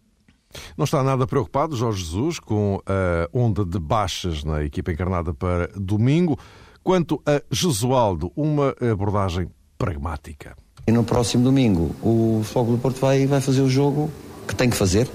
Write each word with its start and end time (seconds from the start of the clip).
Não 0.76 0.84
está 0.84 1.02
nada 1.02 1.26
preocupado, 1.26 1.74
Jorge 1.74 2.04
Jesus, 2.04 2.38
com 2.38 2.80
a 2.86 3.28
onda 3.36 3.64
de 3.64 3.78
baixas 3.78 4.44
na 4.44 4.62
equipa 4.62 4.92
encarnada 4.92 5.34
para 5.34 5.68
domingo. 5.74 6.38
Quanto 6.82 7.20
a 7.26 7.42
Jesualdo, 7.50 8.30
uma 8.36 8.74
abordagem 8.80 9.48
pragmática. 9.76 10.56
E 10.86 10.92
no 10.92 11.02
próximo 11.02 11.44
domingo 11.44 11.94
o 12.02 12.42
Fogo 12.44 12.72
do 12.72 12.78
Porto 12.78 13.00
vai, 13.00 13.26
vai 13.26 13.40
fazer 13.40 13.62
o 13.62 13.70
jogo 13.70 14.10
que 14.46 14.54
tem 14.54 14.68
que 14.68 14.76
fazer, 14.76 15.08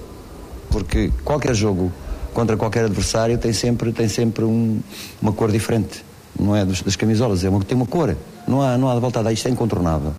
porque 0.70 1.12
qualquer 1.24 1.54
jogo 1.54 1.92
contra 2.34 2.56
qualquer 2.56 2.84
adversário 2.84 3.38
tem 3.38 3.52
sempre, 3.52 3.92
tem 3.92 4.08
sempre 4.08 4.44
um, 4.44 4.80
uma 5.20 5.32
cor 5.32 5.50
diferente. 5.50 6.04
Não 6.38 6.54
é 6.54 6.64
das, 6.64 6.96
camisolas, 6.96 7.44
é 7.44 7.48
uma, 7.48 7.62
tem 7.64 7.76
uma 7.76 7.86
cor. 7.86 8.16
Não 8.46 8.62
há, 8.62 8.78
não 8.78 8.88
há 8.88 8.94
de 8.94 9.00
volta 9.00 9.20
a 9.20 9.22
dar, 9.22 9.32
isto 9.32 9.46
é 9.46 9.50
incontornável. 9.50 10.14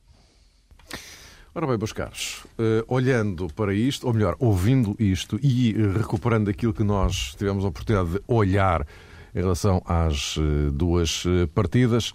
Ora 1.54 1.68
bem, 1.68 1.78
meus 1.78 1.92
caros, 1.92 2.44
uh, 2.58 2.86
olhando 2.88 3.48
para 3.54 3.74
isto, 3.74 4.08
ou 4.08 4.14
melhor, 4.14 4.38
ouvindo 4.40 4.96
isto 4.98 5.38
e 5.44 5.74
uh, 5.74 5.98
recuperando 5.98 6.50
aquilo 6.50 6.74
que 6.74 6.84
nós 6.84 7.36
tivemos 7.38 7.66
a 7.66 7.68
oportunidade 7.68 8.12
de 8.12 8.22
olhar 8.26 8.88
em 9.36 9.40
relação 9.40 9.82
às 9.86 10.38
uh, 10.38 10.72
duas 10.72 11.26
partidas, 11.54 12.14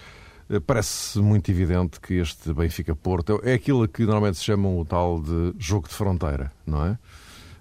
parece 0.66 1.18
muito 1.18 1.50
evidente 1.50 2.00
que 2.00 2.14
este 2.14 2.52
Benfica-Porto 2.52 3.40
é 3.42 3.54
aquilo 3.54 3.86
que 3.88 4.02
normalmente 4.04 4.38
se 4.38 4.44
chama 4.44 4.68
o 4.68 4.84
tal 4.84 5.20
de 5.20 5.54
jogo 5.58 5.88
de 5.88 5.94
fronteira, 5.94 6.52
não 6.64 6.84
é? 6.84 6.98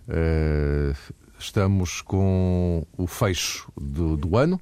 Eh, 0.08 0.94
estamos 1.40 2.02
com 2.02 2.86
o 2.96 3.08
fecho 3.08 3.72
do, 3.76 4.16
do 4.16 4.38
ano 4.38 4.62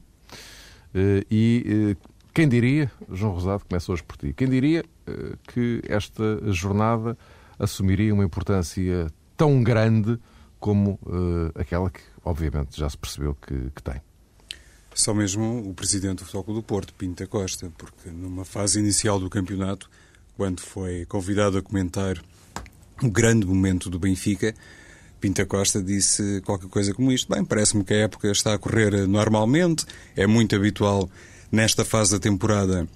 eh, 0.93 1.25
e 1.29 1.97
quem 2.33 2.47
diria, 2.47 2.89
João 3.11 3.33
Rosado, 3.33 3.65
começa 3.67 3.91
hoje 3.91 4.03
por 4.03 4.17
ti, 4.17 4.33
quem 4.33 4.49
diria 4.49 4.83
que 5.49 5.81
esta 5.87 6.39
jornada 6.51 7.17
assumiria 7.59 8.13
uma 8.13 8.23
importância 8.23 9.11
tão 9.37 9.61
grande 9.61 10.17
como 10.59 10.97
aquela 11.53 11.91
que, 11.91 11.99
obviamente, 12.23 12.79
já 12.79 12.89
se 12.89 12.97
percebeu 12.97 13.35
que, 13.35 13.69
que 13.69 13.83
tem? 13.83 14.01
Só 14.95 15.13
mesmo 15.13 15.67
o 15.69 15.73
presidente 15.73 16.19
do 16.19 16.25
Futebol 16.25 16.55
do 16.55 16.63
Porto, 16.63 16.93
Pinta 16.93 17.25
Costa, 17.25 17.71
porque 17.77 18.09
numa 18.09 18.45
fase 18.45 18.79
inicial 18.79 19.19
do 19.19 19.29
campeonato, 19.29 19.89
quando 20.37 20.61
foi 20.61 21.05
convidado 21.05 21.57
a 21.57 21.61
comentar 21.61 22.21
o 23.01 23.09
grande 23.09 23.45
momento 23.45 23.89
do 23.89 23.97
Benfica, 23.97 24.53
Pinta 25.19 25.45
Costa 25.45 25.81
disse 25.81 26.41
qualquer 26.41 26.69
coisa 26.69 26.93
como 26.93 27.11
isto. 27.11 27.33
Bem, 27.33 27.43
parece-me 27.43 27.83
que 27.83 27.93
a 27.93 27.97
época 27.97 28.29
está 28.29 28.53
a 28.53 28.57
correr 28.57 29.07
normalmente, 29.07 29.85
é 30.15 30.27
muito 30.27 30.55
habitual 30.55 31.09
nesta 31.51 31.83
fase 31.85 32.11
da 32.11 32.19
temporada 32.19 32.87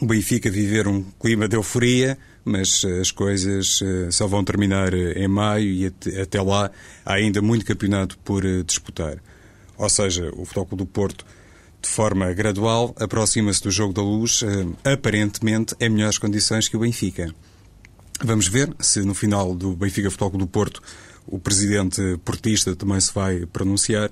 o 0.00 0.06
Benfica 0.06 0.50
viver 0.50 0.88
um 0.88 1.02
clima 1.20 1.46
de 1.46 1.56
euforia, 1.56 2.18
mas 2.44 2.84
as 3.00 3.10
coisas 3.10 3.80
eh, 3.82 4.10
só 4.10 4.26
vão 4.26 4.42
terminar 4.42 4.92
em 4.92 5.28
maio 5.28 5.70
e 5.70 5.86
até 6.20 6.42
lá 6.42 6.70
há 7.04 7.14
ainda 7.14 7.40
muito 7.40 7.64
campeonato 7.64 8.18
por 8.18 8.44
eh, 8.44 8.62
disputar. 8.64 9.18
Ou 9.76 9.88
seja, 9.88 10.30
o 10.36 10.44
Futebol 10.44 10.78
do 10.78 10.86
Porto, 10.86 11.24
de 11.80 11.88
forma 11.88 12.32
gradual, 12.32 12.94
aproxima-se 12.98 13.62
do 13.62 13.70
jogo 13.70 13.92
da 13.92 14.02
luz, 14.02 14.42
eh, 14.42 14.92
aparentemente 14.92 15.74
em 15.80 15.88
melhores 15.88 16.18
condições 16.18 16.68
que 16.68 16.76
o 16.76 16.80
Benfica. 16.80 17.34
Vamos 18.22 18.48
ver 18.48 18.74
se 18.78 19.02
no 19.02 19.14
final 19.14 19.54
do 19.54 19.74
Benfica 19.74 20.10
Futebol 20.10 20.38
do 20.38 20.46
Porto 20.46 20.80
o 21.26 21.38
presidente 21.38 22.00
portista 22.24 22.76
também 22.76 23.00
se 23.00 23.12
vai 23.12 23.46
pronunciar, 23.46 24.10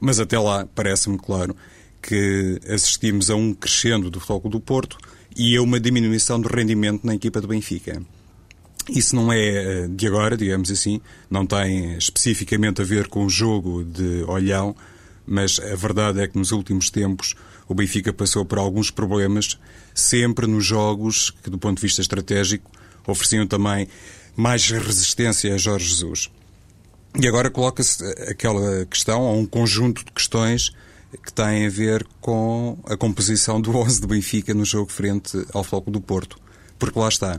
mas 0.00 0.18
até 0.18 0.38
lá 0.38 0.66
parece-me 0.74 1.18
claro 1.18 1.54
que 2.02 2.60
assistimos 2.68 3.30
a 3.30 3.36
um 3.36 3.54
crescendo 3.54 4.10
do 4.10 4.20
Futebol 4.20 4.50
do 4.50 4.60
Porto 4.60 4.98
e 5.36 5.56
a 5.56 5.62
uma 5.62 5.80
diminuição 5.80 6.40
do 6.40 6.48
rendimento 6.48 7.06
na 7.06 7.14
equipa 7.14 7.40
do 7.40 7.48
Benfica. 7.48 8.02
Isso 8.88 9.16
não 9.16 9.32
é 9.32 9.38
eh, 9.38 9.88
de 9.88 10.06
agora, 10.06 10.36
digamos 10.36 10.70
assim, 10.70 11.00
não 11.30 11.46
tem 11.46 11.96
especificamente 11.96 12.82
a 12.82 12.84
ver 12.84 13.08
com 13.08 13.24
o 13.24 13.30
jogo 13.30 13.82
de 13.82 14.22
Olhão, 14.24 14.76
mas 15.26 15.58
a 15.60 15.74
verdade 15.74 16.20
é 16.20 16.28
que 16.28 16.38
nos 16.38 16.52
últimos 16.52 16.90
tempos 16.90 17.34
o 17.68 17.74
Benfica 17.74 18.12
passou 18.12 18.44
por 18.44 18.58
alguns 18.58 18.90
problemas, 18.90 19.58
sempre 19.94 20.46
nos 20.46 20.64
jogos 20.64 21.30
que, 21.42 21.50
do 21.50 21.58
ponto 21.58 21.76
de 21.76 21.82
vista 21.82 22.00
estratégico, 22.00 22.70
ofereciam 23.06 23.46
também 23.46 23.88
mais 24.36 24.68
resistência 24.70 25.54
a 25.54 25.58
Jorge 25.58 25.88
Jesus. 25.88 26.30
E 27.20 27.28
agora 27.28 27.50
coloca-se 27.50 28.04
aquela 28.28 28.84
questão, 28.86 29.22
ou 29.22 29.38
um 29.38 29.46
conjunto 29.46 30.04
de 30.04 30.10
questões 30.10 30.74
que 31.22 31.32
têm 31.32 31.66
a 31.66 31.70
ver 31.70 32.04
com 32.20 32.76
a 32.86 32.96
composição 32.96 33.60
do 33.60 33.74
11 33.76 34.00
do 34.00 34.08
Benfica 34.08 34.52
no 34.52 34.64
jogo 34.64 34.90
frente 34.90 35.46
ao 35.52 35.62
Floco 35.62 35.90
do 35.90 36.00
Porto. 36.00 36.36
Porque 36.78 36.98
lá 36.98 37.08
está. 37.08 37.38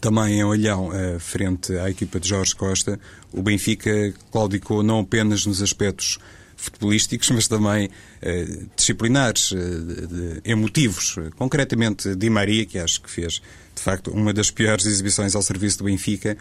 Também 0.00 0.38
em 0.38 0.44
Olhão, 0.44 0.94
eh, 0.94 1.18
frente 1.18 1.76
à 1.76 1.90
equipa 1.90 2.18
de 2.18 2.28
Jorge 2.28 2.54
Costa, 2.54 2.98
o 3.32 3.42
Benfica 3.42 4.14
claudicou 4.30 4.82
não 4.82 5.00
apenas 5.00 5.44
nos 5.44 5.60
aspectos 5.60 6.18
futebolísticos, 6.60 7.30
mas 7.30 7.48
também 7.48 7.86
uh, 7.86 8.70
disciplinares, 8.76 9.50
uh, 9.52 9.56
de, 9.56 10.40
emotivos. 10.44 11.16
Concretamente, 11.36 12.14
Di 12.14 12.30
Maria, 12.30 12.66
que 12.66 12.78
acho 12.78 13.00
que 13.00 13.10
fez, 13.10 13.42
de 13.74 13.82
facto, 13.82 14.10
uma 14.10 14.32
das 14.32 14.50
piores 14.50 14.86
exibições 14.86 15.34
ao 15.34 15.42
serviço 15.42 15.78
do 15.78 15.84
Benfica, 15.84 16.36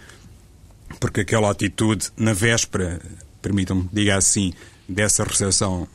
porque 1.00 1.22
aquela 1.22 1.50
atitude 1.50 2.10
na 2.18 2.34
véspera, 2.34 3.00
permitam-me 3.42 3.90
diga 3.94 4.18
assim, 4.18 4.54
dessa 4.90 5.24
recepção 5.24 5.88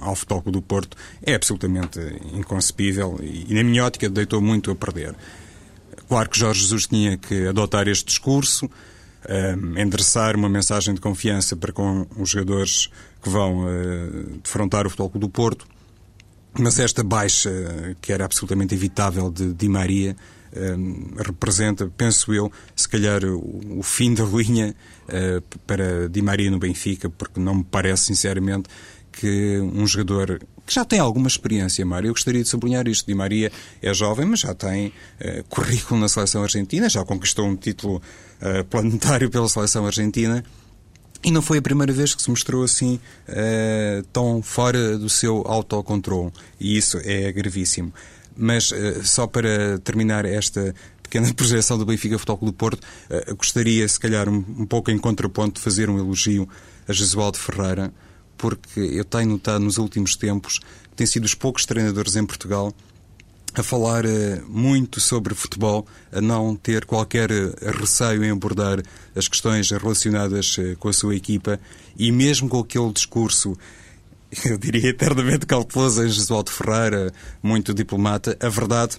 ao 0.00 0.14
futebol 0.14 0.52
do 0.52 0.62
Porto 0.62 0.96
é 1.22 1.34
absolutamente 1.34 1.98
inconcebível 2.32 3.18
e, 3.20 3.52
na 3.52 3.64
minha 3.64 3.84
ótica, 3.84 4.08
deitou 4.08 4.40
muito 4.40 4.70
a 4.70 4.74
perder. 4.74 5.14
Claro 6.08 6.30
que 6.30 6.38
Jorge 6.38 6.60
Jesus 6.60 6.86
tinha 6.86 7.16
que 7.16 7.48
adotar 7.48 7.88
este 7.88 8.04
discurso, 8.04 8.70
um, 9.28 9.78
endereçar 9.78 10.36
uma 10.36 10.48
mensagem 10.48 10.94
de 10.94 11.00
confiança 11.00 11.56
para 11.56 11.72
com 11.72 12.06
os 12.16 12.30
jogadores 12.30 12.90
que 13.22 13.28
vão 13.28 13.66
uh, 13.66 14.38
defrontar 14.42 14.86
o 14.86 14.90
Futebol 14.90 15.20
do 15.20 15.28
Porto. 15.28 15.66
Mas 16.58 16.78
esta 16.78 17.02
baixa, 17.02 17.50
que 18.00 18.12
era 18.12 18.24
absolutamente 18.24 18.74
evitável 18.74 19.30
de 19.30 19.52
Di 19.52 19.68
Maria, 19.68 20.16
representa, 21.18 21.90
penso 21.96 22.32
eu, 22.32 22.50
se 22.74 22.88
calhar 22.88 23.24
o, 23.24 23.78
o 23.78 23.82
fim 23.82 24.14
da 24.14 24.24
linha 24.24 24.74
uh, 25.08 25.58
para 25.66 26.08
Di 26.08 26.22
Maria 26.22 26.50
no 26.50 26.58
Benfica, 26.58 27.10
porque 27.10 27.40
não 27.40 27.56
me 27.56 27.64
parece, 27.64 28.06
sinceramente, 28.06 28.68
que 29.12 29.58
um 29.60 29.86
jogador 29.86 30.40
que 30.66 30.74
já 30.74 30.84
tem 30.84 30.98
alguma 30.98 31.28
experiência, 31.28 31.86
Mário. 31.86 32.08
Eu 32.08 32.12
gostaria 32.12 32.42
de 32.42 32.48
sublinhar 32.48 32.88
isto. 32.88 33.06
Di 33.06 33.14
Maria 33.14 33.52
é 33.80 33.94
jovem, 33.94 34.26
mas 34.26 34.40
já 34.40 34.52
tem 34.52 34.88
uh, 34.88 35.44
currículo 35.48 36.00
na 36.00 36.08
seleção 36.08 36.42
argentina, 36.42 36.88
já 36.88 37.04
conquistou 37.04 37.46
um 37.46 37.54
título 37.54 38.02
uh, 38.42 38.64
planetário 38.64 39.30
pela 39.30 39.48
seleção 39.48 39.86
argentina. 39.86 40.44
E 41.22 41.30
não 41.30 41.40
foi 41.40 41.58
a 41.58 41.62
primeira 41.62 41.92
vez 41.92 42.14
que 42.14 42.22
se 42.22 42.28
mostrou 42.28 42.64
assim 42.64 43.00
uh, 43.28 44.02
tão 44.12 44.42
fora 44.42 44.98
do 44.98 45.08
seu 45.08 45.44
autocontrole. 45.46 46.32
E 46.58 46.76
isso 46.76 46.98
é 47.04 47.30
gravíssimo. 47.30 47.94
Mas 48.38 48.70
só 49.02 49.26
para 49.26 49.78
terminar 49.78 50.26
esta 50.26 50.74
pequena 51.02 51.32
projeção 51.32 51.78
do 51.78 51.86
Benfica 51.86 52.18
Futebol 52.18 52.36
Clube 52.36 52.52
do 52.52 52.58
Porto, 52.58 52.86
gostaria, 53.34 53.88
se 53.88 53.98
calhar, 53.98 54.28
um, 54.28 54.44
um 54.58 54.66
pouco 54.66 54.90
em 54.90 54.98
contraponto, 54.98 55.54
de 55.54 55.60
fazer 55.62 55.88
um 55.88 55.98
elogio 55.98 56.46
a 56.86 56.92
Jesualdo 56.92 57.38
Ferreira, 57.38 57.90
porque 58.36 58.80
eu 58.80 59.04
tenho 59.04 59.30
notado 59.30 59.64
nos 59.64 59.78
últimos 59.78 60.16
tempos 60.16 60.58
que 60.58 60.96
tem 60.96 61.06
sido 61.06 61.24
os 61.24 61.34
poucos 61.34 61.64
treinadores 61.66 62.16
em 62.16 62.24
Portugal 62.24 62.72
a 63.54 63.62
falar 63.62 64.04
uh, 64.04 64.08
muito 64.46 65.00
sobre 65.00 65.34
futebol, 65.34 65.86
a 66.12 66.20
não 66.20 66.54
ter 66.54 66.84
qualquer 66.84 67.30
uh, 67.30 67.54
receio 67.80 68.22
em 68.22 68.30
abordar 68.30 68.82
as 69.14 69.28
questões 69.28 69.70
relacionadas 69.70 70.58
uh, 70.58 70.76
com 70.78 70.88
a 70.88 70.92
sua 70.92 71.16
equipa 71.16 71.58
e 71.96 72.12
mesmo 72.12 72.48
com 72.48 72.60
aquele 72.60 72.92
discurso, 72.92 73.56
eu 74.44 74.58
diria 74.58 74.90
eternamente 74.90 75.46
cauteloso 75.46 76.04
em 76.04 76.08
Jesualdo 76.08 76.50
Ferreira, 76.50 77.10
muito 77.42 77.72
diplomata, 77.72 78.36
a 78.40 78.48
verdade 78.50 78.98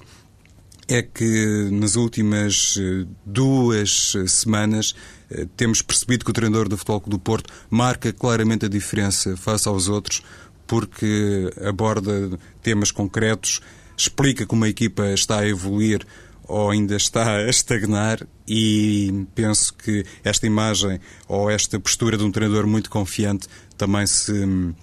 é 0.87 1.01
que 1.01 1.69
nas 1.71 1.95
últimas 1.95 2.79
duas 3.25 4.13
semanas 4.27 4.95
eh, 4.95 5.16
temos 5.55 5.81
percebido 5.81 6.23
que 6.23 6.31
o 6.31 6.33
treinador 6.33 6.69
do 6.69 6.77
Futebol 6.77 7.03
do 7.07 7.19
Porto 7.19 7.53
marca 7.69 8.13
claramente 8.13 8.65
a 8.65 8.69
diferença 8.69 9.35
face 9.35 9.67
aos 9.67 9.87
outros, 9.87 10.23
porque 10.65 11.51
aborda 11.65 12.37
temas 12.61 12.91
concretos, 12.91 13.61
explica 13.95 14.45
como 14.45 14.65
a 14.65 14.69
equipa 14.69 15.07
está 15.13 15.39
a 15.39 15.47
evoluir 15.47 16.05
ou 16.47 16.69
ainda 16.69 16.95
está 16.95 17.37
a 17.37 17.49
estagnar 17.49 18.25
e 18.47 19.25
penso 19.35 19.73
que 19.73 20.05
esta 20.23 20.47
imagem 20.47 20.99
ou 21.27 21.49
esta 21.49 21.79
postura 21.79 22.17
de 22.17 22.23
um 22.23 22.31
treinador 22.31 22.65
muito 22.65 22.89
confiante 22.89 23.47
também 23.77 24.07
se 24.07 24.31
hum, 24.31 24.73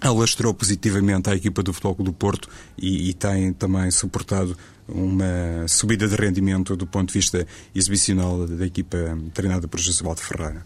alastrou 0.00 0.54
positivamente 0.54 1.28
à 1.28 1.34
equipa 1.34 1.62
do 1.62 1.72
Futebol 1.72 2.04
do 2.04 2.12
Porto 2.12 2.48
e, 2.76 3.10
e 3.10 3.14
tem 3.14 3.52
também 3.52 3.90
suportado 3.90 4.56
uma 4.88 5.66
subida 5.68 6.08
de 6.08 6.16
rendimento 6.16 6.76
do 6.76 6.86
ponto 6.86 7.08
de 7.08 7.14
vista 7.14 7.46
exibicional 7.74 8.46
da 8.46 8.66
equipa 8.66 8.96
treinada 9.34 9.68
por 9.68 9.78
Josualdo 9.78 10.20
Ferreira. 10.20 10.62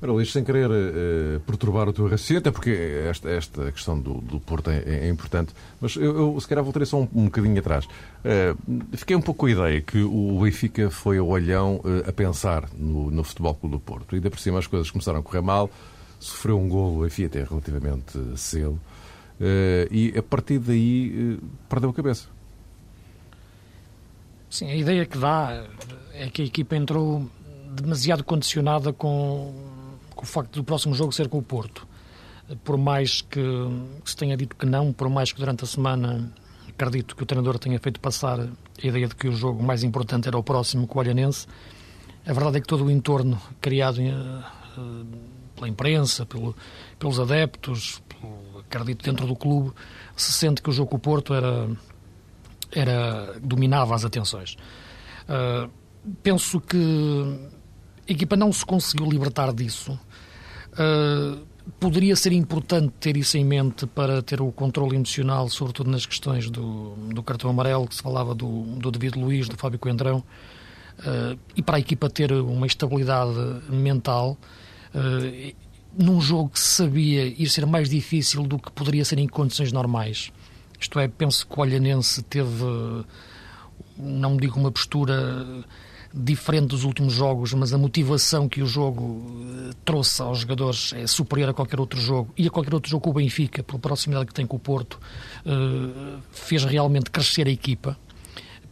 Ora, 0.00 0.12
Luís, 0.12 0.30
sem 0.30 0.44
querer 0.44 0.68
uh, 0.70 1.40
perturbar 1.40 1.88
o 1.88 1.92
teu 1.92 2.04
raciocínio, 2.04 2.40
até 2.40 2.50
porque 2.50 2.70
esta, 3.08 3.30
esta 3.30 3.72
questão 3.72 3.98
do, 3.98 4.20
do 4.20 4.38
Porto 4.38 4.70
é, 4.70 4.82
é, 4.86 5.08
importante, 5.08 5.54
mas 5.80 5.96
eu, 5.96 6.34
eu 6.34 6.40
se 6.40 6.46
calhar 6.46 6.62
voltarei 6.62 6.84
só 6.84 7.00
um, 7.00 7.08
um 7.14 7.24
bocadinho 7.24 7.58
atrás. 7.58 7.86
Uh, 7.86 8.84
fiquei 8.92 9.16
um 9.16 9.22
pouco 9.22 9.40
com 9.40 9.46
a 9.46 9.50
ideia 9.50 9.80
que 9.80 10.02
o 10.02 10.40
Benfica 10.42 10.90
foi 10.90 11.16
ao 11.16 11.26
olhão 11.26 11.76
uh, 11.76 12.08
a 12.08 12.12
pensar 12.12 12.68
no, 12.76 13.10
no 13.10 13.24
Futebol 13.24 13.54
Clube 13.54 13.76
do 13.76 13.80
Porto. 13.80 14.12
E 14.12 14.16
ainda 14.16 14.28
por 14.28 14.38
cima 14.38 14.58
as 14.58 14.66
coisas 14.66 14.90
começaram 14.90 15.20
a 15.20 15.22
correr 15.22 15.40
mal, 15.40 15.70
sofreu 16.20 16.60
um 16.60 16.68
golo, 16.68 17.06
enfim, 17.06 17.24
até 17.24 17.42
relativamente 17.42 18.18
cedo, 18.36 18.78
e 19.90 20.14
a 20.16 20.22
partir 20.22 20.58
daí 20.58 21.38
perdeu 21.68 21.90
a 21.90 21.94
cabeça. 21.94 22.35
Sim, 24.56 24.70
a 24.70 24.74
ideia 24.74 25.04
que 25.04 25.18
dá 25.18 25.66
é 26.14 26.30
que 26.30 26.40
a 26.40 26.44
equipa 26.46 26.74
entrou 26.74 27.30
demasiado 27.72 28.24
condicionada 28.24 28.90
com, 28.90 29.52
com 30.14 30.22
o 30.22 30.26
facto 30.26 30.54
do 30.54 30.64
próximo 30.64 30.94
jogo 30.94 31.12
ser 31.12 31.28
com 31.28 31.36
o 31.36 31.42
Porto. 31.42 31.86
Por 32.64 32.78
mais 32.78 33.20
que, 33.20 33.38
que 34.02 34.10
se 34.10 34.16
tenha 34.16 34.34
dito 34.34 34.56
que 34.56 34.64
não, 34.64 34.94
por 34.94 35.10
mais 35.10 35.30
que 35.30 35.38
durante 35.38 35.64
a 35.64 35.66
semana 35.66 36.32
acredito 36.70 37.14
que 37.14 37.22
o 37.22 37.26
treinador 37.26 37.58
tenha 37.58 37.78
feito 37.78 38.00
passar 38.00 38.40
a 38.40 38.48
ideia 38.82 39.06
de 39.06 39.14
que 39.14 39.28
o 39.28 39.32
jogo 39.32 39.62
mais 39.62 39.84
importante 39.84 40.26
era 40.26 40.38
o 40.38 40.42
próximo 40.42 40.86
com 40.86 40.98
o 40.98 41.02
Olhanense, 41.02 41.46
a 42.26 42.32
verdade 42.32 42.56
é 42.56 42.60
que 42.62 42.66
todo 42.66 42.86
o 42.86 42.90
entorno 42.90 43.38
criado 43.60 43.98
uh, 44.00 45.06
pela 45.54 45.68
imprensa, 45.68 46.24
pelo, 46.24 46.56
pelos 46.98 47.20
adeptos, 47.20 48.02
pelo, 48.08 48.60
acredito 48.60 49.04
dentro 49.04 49.26
do 49.26 49.36
clube, 49.36 49.72
se 50.16 50.32
sente 50.32 50.62
que 50.62 50.70
o 50.70 50.72
jogo 50.72 50.88
com 50.88 50.96
o 50.96 50.98
Porto 50.98 51.34
era 51.34 51.68
era 52.76 53.38
dominava 53.42 53.94
as 53.94 54.04
atenções. 54.04 54.56
Uh, 55.28 55.70
penso 56.22 56.60
que 56.60 56.76
a 58.08 58.12
equipa 58.12 58.36
não 58.36 58.52
se 58.52 58.64
conseguiu 58.64 59.08
libertar 59.10 59.52
disso. 59.52 59.98
Uh, 60.72 61.44
poderia 61.80 62.14
ser 62.14 62.32
importante 62.32 62.92
ter 63.00 63.16
isso 63.16 63.38
em 63.38 63.44
mente 63.44 63.86
para 63.86 64.22
ter 64.22 64.40
o 64.42 64.52
controle 64.52 64.94
emocional, 64.94 65.48
sobretudo 65.48 65.90
nas 65.90 66.04
questões 66.04 66.50
do, 66.50 66.94
do 67.12 67.22
cartão 67.22 67.50
amarelo, 67.50 67.88
que 67.88 67.94
se 67.94 68.02
falava 68.02 68.34
do, 68.34 68.62
do 68.76 68.90
David 68.90 69.18
Luiz, 69.18 69.48
do 69.48 69.56
Fábio 69.56 69.78
Coendrão, 69.78 70.18
uh, 70.18 71.38
e 71.56 71.62
para 71.62 71.76
a 71.76 71.80
equipa 71.80 72.10
ter 72.10 72.30
uma 72.32 72.66
estabilidade 72.66 73.32
mental. 73.68 74.36
Num 75.98 76.22
jogo 76.22 76.50
que 76.50 76.60
sabia 76.60 77.26
ir 77.26 77.50
ser 77.50 77.66
mais 77.66 77.90
difícil 77.90 78.44
do 78.44 78.58
que 78.58 78.70
poderia 78.70 79.04
ser 79.04 79.18
em 79.18 79.28
condições 79.28 79.72
normais. 79.72 80.32
Isto 80.80 80.98
é, 80.98 81.08
penso 81.08 81.46
que 81.46 81.58
o 81.58 81.62
Olhanense 81.62 82.22
teve, 82.22 82.64
não 83.96 84.36
digo 84.36 84.58
uma 84.58 84.70
postura 84.70 85.64
diferente 86.14 86.68
dos 86.68 86.84
últimos 86.84 87.12
jogos, 87.12 87.52
mas 87.52 87.72
a 87.74 87.78
motivação 87.78 88.48
que 88.48 88.62
o 88.62 88.66
jogo 88.66 89.26
eh, 89.68 89.74
trouxe 89.84 90.22
aos 90.22 90.38
jogadores 90.38 90.94
é 90.94 91.06
superior 91.06 91.50
a 91.50 91.54
qualquer 91.54 91.78
outro 91.78 92.00
jogo. 92.00 92.32
E 92.38 92.46
a 92.46 92.50
qualquer 92.50 92.72
outro 92.72 92.90
jogo 92.90 93.04
com 93.04 93.10
o 93.10 93.12
Benfica, 93.12 93.62
pela 93.62 93.78
proximidade 93.78 94.26
que 94.26 94.34
tem 94.34 94.46
com 94.46 94.56
o 94.56 94.58
Porto, 94.58 94.98
eh, 95.44 96.18
fez 96.30 96.64
realmente 96.64 97.10
crescer 97.10 97.46
a 97.46 97.50
equipa 97.50 97.98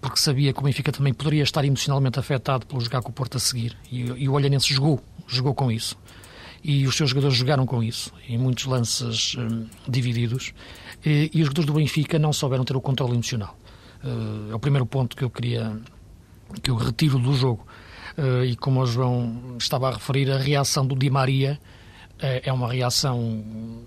porque 0.04 0.18
sabia 0.18 0.52
que 0.52 0.60
o 0.60 0.62
Benfica 0.62 0.92
também 0.92 1.14
poderia 1.14 1.42
estar 1.42 1.64
emocionalmente 1.64 2.18
afetado 2.18 2.66
pelo 2.66 2.78
jogar 2.78 3.00
com 3.00 3.08
o 3.08 3.12
Porto 3.12 3.38
a 3.38 3.40
seguir. 3.40 3.74
E, 3.90 4.28
o 4.28 4.32
Olhanense 4.32 4.68
jogou, 4.74 5.02
jogou 5.26 5.54
com 5.54 5.72
isso. 5.72 5.96
E 6.62 6.86
os 6.86 6.94
seus 6.94 7.08
jogadores 7.08 7.34
jogaram 7.34 7.64
com 7.64 7.82
isso. 7.82 8.12
Em 8.28 8.36
muitos 8.36 8.66
lances 8.66 9.34
hum, 9.34 9.66
divididos 9.88 10.52
e, 11.04 11.30
e, 11.34 11.40
os 11.42 11.46
jogadores 11.46 11.66
do 11.66 11.74
Benfica 11.74 12.18
não 12.18 12.32
souberam 12.32 12.64
ter 12.64 12.76
o 12.76 12.80
controle 12.80 13.12
emocional. 13.12 13.56
Uh, 14.02 14.52
é 14.52 14.54
o 14.54 14.58
primeiro 14.58 14.86
ponto 14.86 15.16
que 15.16 15.24
eu 15.24 15.30
queria 15.30 15.76
que 16.62 16.70
eu 16.70 16.76
retiro 16.76 17.18
do 17.18 17.34
jogo. 17.34 17.66
Uh, 18.16 18.44
e 18.44 18.56
como 18.56 18.80
o 18.80 18.86
João 18.86 19.56
estava 19.58 19.88
a 19.88 19.92
referir, 19.92 20.30
a 20.30 20.38
reação 20.38 20.86
do 20.86 20.94
Di 20.94 21.10
Maria 21.10 21.58
uh, 22.14 22.40
é 22.42 22.52
uma 22.52 22.72
reação 22.72 23.82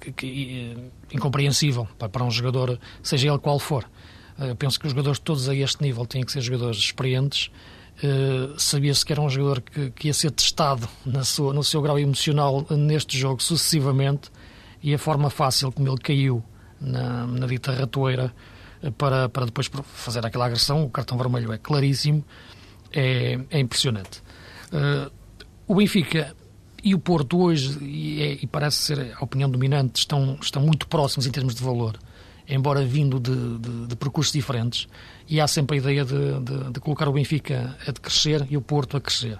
que, 0.00 0.12
que, 0.12 0.76
incompreensível 1.12 1.86
para, 1.98 2.08
para 2.08 2.24
um 2.24 2.30
jogador, 2.30 2.78
seja 3.02 3.28
ele 3.28 3.38
qual 3.38 3.58
for. 3.58 3.88
Penso 4.58 4.80
que 4.80 4.86
os 4.86 4.92
jogadores 4.92 5.18
todos 5.18 5.50
a 5.50 5.54
este 5.54 5.82
nível 5.82 6.06
têm 6.06 6.24
que 6.24 6.32
ser 6.32 6.40
jogadores 6.40 6.78
experientes. 6.78 7.50
Sabia-se 8.56 9.04
que 9.04 9.12
era 9.12 9.20
um 9.20 9.28
jogador 9.28 9.60
que, 9.60 9.90
que 9.90 10.08
ia 10.08 10.14
ser 10.14 10.30
testado 10.30 10.88
na 11.04 11.24
sua, 11.24 11.52
no 11.52 11.62
seu 11.62 11.82
grau 11.82 11.98
emocional 11.98 12.66
neste 12.70 13.18
jogo 13.18 13.42
sucessivamente 13.42 14.30
e 14.82 14.94
a 14.94 14.98
forma 14.98 15.30
fácil 15.30 15.72
como 15.72 15.88
ele 15.88 15.98
caiu 15.98 16.42
na, 16.80 17.26
na 17.26 17.46
dita 17.46 17.72
ratoeira 17.72 18.32
para, 18.96 19.28
para 19.28 19.46
depois 19.46 19.70
fazer 19.84 20.24
aquela 20.24 20.46
agressão, 20.46 20.84
o 20.84 20.90
cartão 20.90 21.18
vermelho 21.18 21.52
é 21.52 21.58
claríssimo, 21.58 22.24
é, 22.92 23.38
é 23.50 23.58
impressionante. 23.58 24.22
Uh, 24.72 25.10
o 25.66 25.74
Benfica 25.74 26.34
e 26.82 26.94
o 26.94 26.98
Porto 26.98 27.38
hoje, 27.38 27.78
e, 27.84 28.22
é, 28.22 28.32
e, 28.42 28.46
parece 28.46 28.78
ser 28.78 29.14
a 29.14 29.22
opinião 29.22 29.50
dominante, 29.50 30.00
estão, 30.00 30.38
estão 30.40 30.62
muito 30.62 30.88
próximos 30.88 31.26
em 31.26 31.30
termos 31.30 31.54
de 31.54 31.62
valor, 31.62 31.98
embora 32.48 32.84
vindo 32.84 33.20
de, 33.20 33.58
de, 33.58 33.86
de 33.86 33.96
percursos 33.96 34.32
diferentes, 34.32 34.88
e 35.28 35.40
há 35.40 35.46
sempre 35.46 35.76
a 35.76 35.80
ideia 35.80 36.04
de, 36.04 36.40
de, 36.40 36.72
de, 36.72 36.80
colocar 36.80 37.08
o 37.08 37.12
Benfica 37.12 37.76
a 37.86 37.92
crescer 37.92 38.46
e 38.50 38.56
o 38.56 38.62
Porto 38.62 38.96
a 38.96 39.00
crescer. 39.00 39.38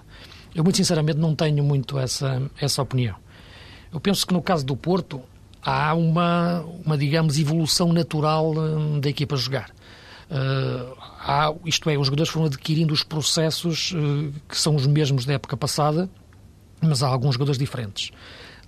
Eu, 0.53 0.63
muito 0.63 0.77
sinceramente, 0.77 1.17
não 1.17 1.35
tenho 1.35 1.63
muito 1.63 1.97
essa, 1.97 2.41
essa 2.59 2.81
opinião. 2.81 3.15
Eu 3.91 3.99
penso 3.99 4.25
que 4.25 4.33
no 4.33 4.41
caso 4.41 4.65
do 4.65 4.75
Porto, 4.75 5.21
há 5.61 5.93
uma, 5.93 6.65
uma 6.85 6.97
digamos, 6.97 7.37
evolução 7.37 7.93
natural 7.93 8.53
hum, 8.57 8.99
da 8.99 9.09
equipa 9.09 9.35
a 9.35 9.37
jogar. 9.37 9.69
Uh, 10.31 10.95
há, 11.19 11.53
isto 11.65 11.89
é, 11.89 11.97
os 11.97 12.07
jogadores 12.07 12.31
foram 12.31 12.45
adquirindo 12.45 12.93
os 12.93 13.03
processos 13.03 13.91
uh, 13.91 14.33
que 14.47 14.57
são 14.57 14.75
os 14.75 14.87
mesmos 14.87 15.25
da 15.25 15.33
época 15.33 15.57
passada, 15.57 16.09
mas 16.81 17.03
há 17.03 17.07
alguns 17.07 17.33
jogadores 17.35 17.59
diferentes. 17.59 18.11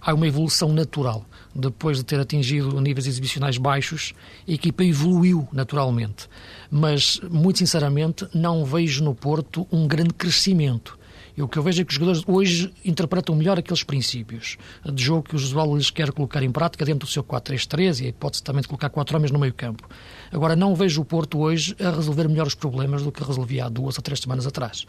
Há 0.02 0.14
uma 0.14 0.28
evolução 0.28 0.74
natural. 0.74 1.26
Depois 1.56 1.98
de 1.98 2.04
ter 2.04 2.20
atingido 2.20 2.80
níveis 2.82 3.08
exibicionais 3.08 3.58
baixos, 3.58 4.14
a 4.46 4.52
equipa 4.52 4.84
evoluiu 4.84 5.48
naturalmente. 5.54 6.28
Mas, 6.70 7.22
muito 7.32 7.60
sinceramente, 7.60 8.28
não 8.34 8.66
vejo 8.66 9.04
no 9.04 9.16
Porto 9.16 9.66
um 9.72 9.88
grande 9.88 10.14
crescimento. 10.14 11.00
E 11.36 11.42
o 11.42 11.48
que 11.48 11.58
eu 11.58 11.64
vejo 11.64 11.82
é 11.82 11.86
que 11.86 11.90
os 11.90 11.96
jogadores 11.96 12.24
hoje 12.28 12.72
interpretam 12.86 13.36
melhor 13.36 13.58
aqueles 13.58 13.84
princípios 13.84 14.58
de 14.86 15.04
jogo 15.04 15.24
que 15.24 15.36
o 15.36 15.40
Josual 15.40 15.76
lhes 15.76 15.90
quer 15.90 16.12
colocar 16.12 16.44
em 16.44 16.52
prática 16.52 16.86
dentro 16.86 17.08
do 17.08 17.12
seu 17.12 17.24
4-3-3 17.24 18.02
e 18.02 18.06
a 18.06 18.10
hipótese 18.10 18.44
também 18.44 18.62
de 18.62 18.68
colocar 18.68 18.90
quatro 18.90 19.18
homens 19.18 19.32
no 19.32 19.40
meio 19.40 19.54
campo. 19.54 19.88
Agora, 20.32 20.56
não 20.56 20.76
vejo 20.76 21.02
o 21.02 21.06
Porto 21.06 21.40
hoje 21.40 21.76
a 21.80 21.90
resolver 21.90 22.28
melhor 22.28 22.46
os 22.46 22.56
problemas 22.56 23.02
do 23.02 23.12
que 23.12 23.24
resolvia 23.24 23.66
há 23.66 23.70
duas 23.70 23.98
ou 23.98 24.04
três 24.04 24.20
semanas 24.20 24.46
atrás. 24.46 24.86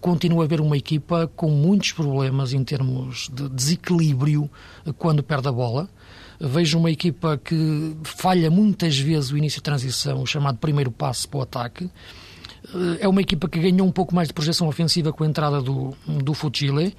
Continua 0.00 0.44
a 0.44 0.46
haver 0.46 0.60
uma 0.60 0.76
equipa 0.76 1.30
com 1.36 1.50
muitos 1.50 1.92
problemas 1.92 2.54
em 2.54 2.64
termos 2.64 3.28
de 3.32 3.48
desequilíbrio 3.50 4.50
quando 4.96 5.22
perde 5.22 5.48
a 5.48 5.52
bola. 5.52 5.88
Vejo 6.40 6.78
uma 6.78 6.90
equipa 6.90 7.38
que 7.38 7.96
falha 8.02 8.50
muitas 8.50 8.98
vezes 8.98 9.30
o 9.30 9.36
início 9.36 9.58
de 9.58 9.64
transição, 9.64 10.22
o 10.22 10.26
chamado 10.26 10.58
primeiro 10.58 10.90
passo 10.90 11.28
para 11.28 11.38
o 11.38 11.42
ataque. 11.42 11.90
É 12.98 13.06
uma 13.06 13.20
equipa 13.20 13.46
que 13.46 13.58
ganhou 13.58 13.86
um 13.86 13.90
pouco 13.90 14.14
mais 14.14 14.28
de 14.28 14.34
projeção 14.34 14.66
ofensiva 14.66 15.12
com 15.12 15.22
a 15.22 15.26
entrada 15.26 15.60
do, 15.60 15.94
do 16.06 16.32
Fuchile. 16.32 16.96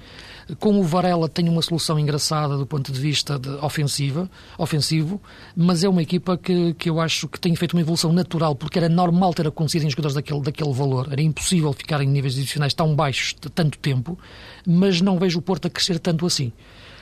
Com 0.60 0.78
o 0.78 0.84
Varela 0.84 1.28
tem 1.28 1.48
uma 1.48 1.60
solução 1.60 1.98
engraçada 1.98 2.56
do 2.56 2.64
ponto 2.64 2.92
de 2.92 3.00
vista 3.00 3.36
de 3.36 3.48
ofensiva, 3.48 4.30
ofensivo, 4.56 5.20
mas 5.56 5.82
é 5.82 5.88
uma 5.88 6.00
equipa 6.00 6.38
que, 6.38 6.72
que 6.74 6.88
eu 6.88 7.00
acho 7.00 7.26
que 7.26 7.40
tem 7.40 7.54
feito 7.56 7.72
uma 7.72 7.80
evolução 7.80 8.12
natural, 8.12 8.54
porque 8.54 8.78
era 8.78 8.88
normal 8.88 9.34
ter 9.34 9.48
acontecido 9.48 9.84
em 9.84 9.90
jogadores 9.90 10.14
daquele, 10.14 10.40
daquele 10.40 10.72
valor. 10.72 11.08
Era 11.10 11.20
impossível 11.20 11.72
ficar 11.72 12.00
em 12.00 12.06
níveis 12.06 12.38
adicionais 12.38 12.72
tão 12.72 12.94
baixos 12.94 13.34
de 13.40 13.50
tanto 13.50 13.76
tempo, 13.78 14.16
mas 14.64 15.00
não 15.00 15.18
vejo 15.18 15.40
o 15.40 15.42
Porto 15.42 15.66
a 15.66 15.70
crescer 15.70 15.98
tanto 15.98 16.24
assim. 16.26 16.52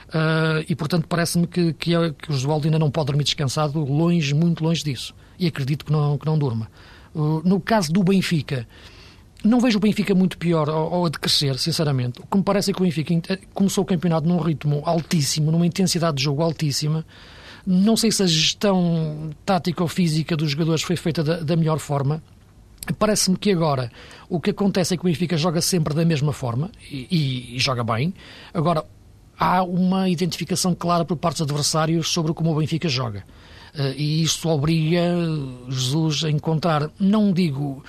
Uh, 0.09 0.65
e, 0.69 0.75
portanto, 0.75 1.07
parece-me 1.07 1.47
que, 1.47 1.73
que, 1.75 1.95
é, 1.95 2.11
que 2.13 2.31
o 2.31 2.33
Josualdo 2.33 2.67
ainda 2.67 2.79
não 2.79 2.91
pode 2.91 3.09
dormir 3.09 3.25
descansado, 3.25 3.85
longe, 3.85 4.33
muito 4.33 4.65
longe 4.65 4.83
disso. 4.83 5.15
E 5.39 5.47
acredito 5.47 5.85
que 5.85 5.93
não, 5.93 6.17
que 6.17 6.25
não 6.25 6.39
durma. 6.39 6.71
Uh, 7.15 7.41
no 7.45 7.61
caso 7.61 7.93
do 7.93 8.03
Benfica, 8.03 8.67
não 9.45 9.61
vejo 9.61 9.77
o 9.77 9.81
Benfica 9.81 10.15
muito 10.15 10.39
pior 10.39 10.69
ou, 10.71 11.05
a 11.05 11.09
decrescer, 11.09 11.59
sinceramente. 11.59 12.19
O 12.21 12.27
que 12.27 12.37
me 12.37 12.43
parece 12.43 12.71
é 12.71 12.75
que 12.75 12.81
o 12.81 12.85
Benfica 12.85 13.13
eh, 13.29 13.39
começou 13.53 13.85
o 13.85 13.87
campeonato 13.87 14.27
num 14.27 14.39
ritmo 14.39 14.83
altíssimo, 14.87 15.53
numa 15.53 15.67
intensidade 15.67 16.17
de 16.17 16.23
jogo 16.23 16.43
altíssima. 16.43 17.05
Não 17.67 17.97
sei 17.97 18.11
se 18.11 18.23
a 18.23 18.27
gestão 18.27 19.31
tática 19.45 19.83
ou 19.83 19.89
física 19.89 20.35
dos 20.35 20.51
jogadores 20.51 20.83
foi 20.83 20.97
feita 20.97 21.23
da, 21.23 21.41
da 21.41 21.57
melhor 21.57 21.79
forma. 21.79 22.23
Parece-me 22.99 23.37
que 23.37 23.51
agora 23.51 23.91
o 24.29 24.41
que 24.41 24.51
acontece 24.51 24.95
é 24.95 24.97
que 24.97 25.03
o 25.03 25.07
Benfica 25.07 25.37
joga 25.37 25.61
sempre 25.61 25.95
da 25.95 26.05
mesma 26.05 26.33
forma 26.33 26.71
e, 26.91 27.07
e, 27.11 27.57
e 27.57 27.59
joga 27.59 27.85
bem. 27.85 28.15
Agora, 28.53 28.85
há 29.39 29.63
uma 29.63 30.09
identificação 30.09 30.75
clara 30.75 31.05
por 31.05 31.17
parte 31.17 31.39
dos 31.39 31.43
adversários 31.43 32.09
sobre 32.09 32.33
como 32.33 32.51
o 32.51 32.57
Benfica 32.57 32.89
joga. 32.89 33.25
Eh, 33.75 33.95
e 33.97 34.23
isso 34.23 34.49
obriga 34.49 35.03
Jesus 35.69 36.25
a 36.25 36.31
encontrar, 36.31 36.91
não 36.99 37.33
digo 37.33 37.83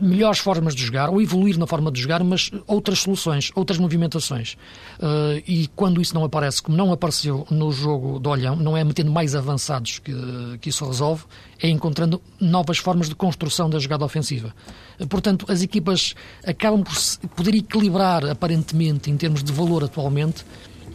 melhores 0.00 0.38
formas 0.38 0.74
de 0.74 0.82
jogar, 0.82 1.10
ou 1.10 1.20
evoluir 1.20 1.58
na 1.58 1.66
forma 1.66 1.92
de 1.92 2.00
jogar, 2.00 2.24
mas 2.24 2.50
outras 2.66 3.00
soluções, 3.00 3.52
outras 3.54 3.78
movimentações. 3.78 4.54
Uh, 4.98 5.42
e 5.46 5.68
quando 5.76 6.00
isso 6.00 6.14
não 6.14 6.24
aparece, 6.24 6.62
como 6.62 6.76
não 6.76 6.90
apareceu 6.90 7.46
no 7.50 7.70
jogo 7.70 8.18
do 8.18 8.30
Olhão, 8.30 8.56
não 8.56 8.76
é 8.76 8.82
metendo 8.82 9.10
mais 9.10 9.34
avançados 9.34 9.98
que, 9.98 10.12
que 10.60 10.70
isso 10.70 10.86
resolve, 10.86 11.24
é 11.62 11.68
encontrando 11.68 12.20
novas 12.40 12.78
formas 12.78 13.08
de 13.08 13.14
construção 13.14 13.68
da 13.68 13.78
jogada 13.78 14.04
ofensiva. 14.04 14.54
Uh, 14.98 15.06
portanto, 15.06 15.44
as 15.48 15.62
equipas 15.62 16.14
acabam 16.46 16.82
por 16.82 16.94
poder 17.36 17.54
equilibrar, 17.54 18.24
aparentemente, 18.24 19.10
em 19.10 19.16
termos 19.18 19.44
de 19.44 19.52
valor 19.52 19.84
atualmente, 19.84 20.46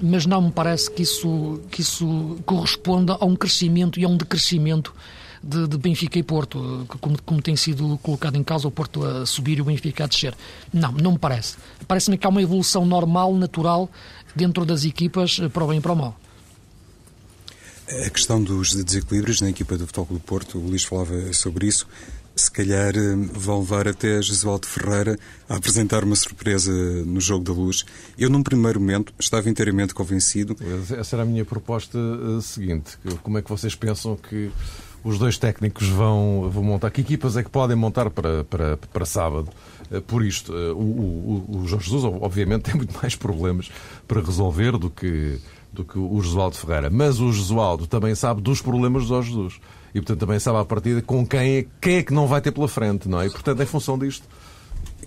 mas 0.01 0.25
não 0.25 0.41
me 0.41 0.51
parece 0.51 0.89
que 0.89 1.03
isso, 1.03 1.61
que 1.71 1.81
isso 1.81 2.37
corresponda 2.45 3.17
a 3.19 3.25
um 3.25 3.35
crescimento 3.35 3.99
e 3.99 4.05
a 4.05 4.07
um 4.07 4.17
decrescimento 4.17 4.93
de, 5.41 5.67
de 5.67 5.77
Benfica 5.77 6.17
e 6.17 6.23
Porto, 6.23 6.85
como, 6.99 7.21
como, 7.21 7.41
tem 7.41 7.55
sido 7.55 7.99
colocado 8.01 8.35
em 8.35 8.43
causa 8.43 8.67
o 8.67 8.71
Porto 8.71 9.05
a 9.05 9.25
subir 9.25 9.59
e 9.59 9.61
o 9.61 9.65
Benfica 9.65 10.05
a 10.05 10.07
descer. 10.07 10.35
Não, 10.73 10.91
não 10.91 11.11
me 11.13 11.19
parece. 11.19 11.55
Parece-me 11.87 12.17
que 12.17 12.25
há 12.25 12.29
uma 12.29 12.41
evolução 12.41 12.85
normal, 12.85 13.33
natural, 13.35 13.89
dentro 14.35 14.65
das 14.65 14.83
equipas, 14.83 15.39
para 15.53 15.63
o 15.63 15.67
bem 15.67 15.77
e 15.77 15.81
para 15.81 15.93
o 15.93 15.95
mal. 15.95 16.19
A 17.87 18.09
questão 18.09 18.41
dos 18.41 18.73
desequilíbrios 18.73 19.41
na 19.41 19.49
equipa 19.51 19.77
do 19.77 19.85
Futebol 19.85 20.17
do 20.17 20.19
Porto, 20.19 20.57
o 20.57 20.67
Luís 20.67 20.83
falava 20.83 21.31
sobre 21.33 21.67
isso, 21.67 21.87
se 22.36 22.51
calhar 22.51 22.96
eh, 22.96 23.15
vão 23.34 23.60
levar 23.60 23.88
até 23.88 24.22
Jesualdo 24.22 24.68
Ferreira 24.68 25.18
a 25.48 25.56
apresentar 25.56 26.04
uma 26.04 26.15
surpresa 26.15 26.72
no 26.72 27.22
jogo 27.22 27.44
da 27.44 27.54
luz. 27.54 27.86
Eu, 28.18 28.30
num 28.30 28.44
primeiro 28.44 28.80
momento, 28.80 29.13
estava 29.20 29.50
inteiramente 29.50 29.94
convencido. 29.94 30.56
Essa 30.98 31.15
era 31.15 31.24
a 31.24 31.25
minha 31.25 31.46
proposta 31.46 31.98
uh, 31.98 32.42
seguinte. 32.42 32.98
Como 33.24 33.38
é 33.38 33.42
que 33.42 33.50
vocês 33.50 33.74
pensam 33.75 34.18
que 34.18 34.51
os 35.06 35.20
dois 35.20 35.38
técnicos 35.38 35.88
vão, 35.88 36.50
vão 36.51 36.63
montar. 36.63 36.89
Que 36.89 37.01
equipas 37.01 37.38
é 37.38 37.44
que 37.44 37.50
podem 37.50 37.77
montar 37.77 38.10
para, 38.10 38.44
para, 38.44 38.75
para 38.75 39.06
sábado? 39.06 39.50
Eh, 39.92 40.01
por 40.01 40.25
isto, 40.25 40.51
eh, 40.51 40.72
o, 40.72 40.80
o, 40.80 41.60
o 41.60 41.68
Jorge 41.68 41.92
Jesus, 41.92 42.04
obviamente, 42.04 42.63
tem 42.72 42.75
muito 42.75 42.98
mais 43.00 43.15
problemas 43.15 43.70
para 44.08 44.20
resolver 44.20 44.72
do 44.80 44.89
que, 44.89 45.39
do 45.72 45.86
que 45.86 46.00
o 46.00 46.20
Jesualdo 46.22 46.58
Ferreira. 46.58 46.89
Mas 46.89 47.20
o 47.20 47.32
Jesualdo 47.32 47.86
também 47.86 48.15
sabe 48.15 48.42
dos 48.42 48.62
problemas 48.62 49.04
do 49.04 49.10
Jorge 49.10 49.30
Jesus. 49.30 49.60
E, 49.95 50.01
portanto, 50.01 50.19
também 50.19 50.37
sabe 50.39 50.57
à 50.59 50.65
partida 50.65 51.01
com 51.01 51.25
quem 51.25 51.59
é, 51.59 51.65
quem 51.79 51.95
é 51.95 52.03
que 52.03 52.13
não 52.13 52.27
vai 52.27 52.41
ter 52.41 52.51
pela 52.51 52.67
frente, 52.67 53.07
não 53.07 53.21
é? 53.21 53.27
E, 53.27 53.29
portanto, 53.29 53.63
em 53.63 53.65
função 53.65 53.97
disto. 53.97 54.27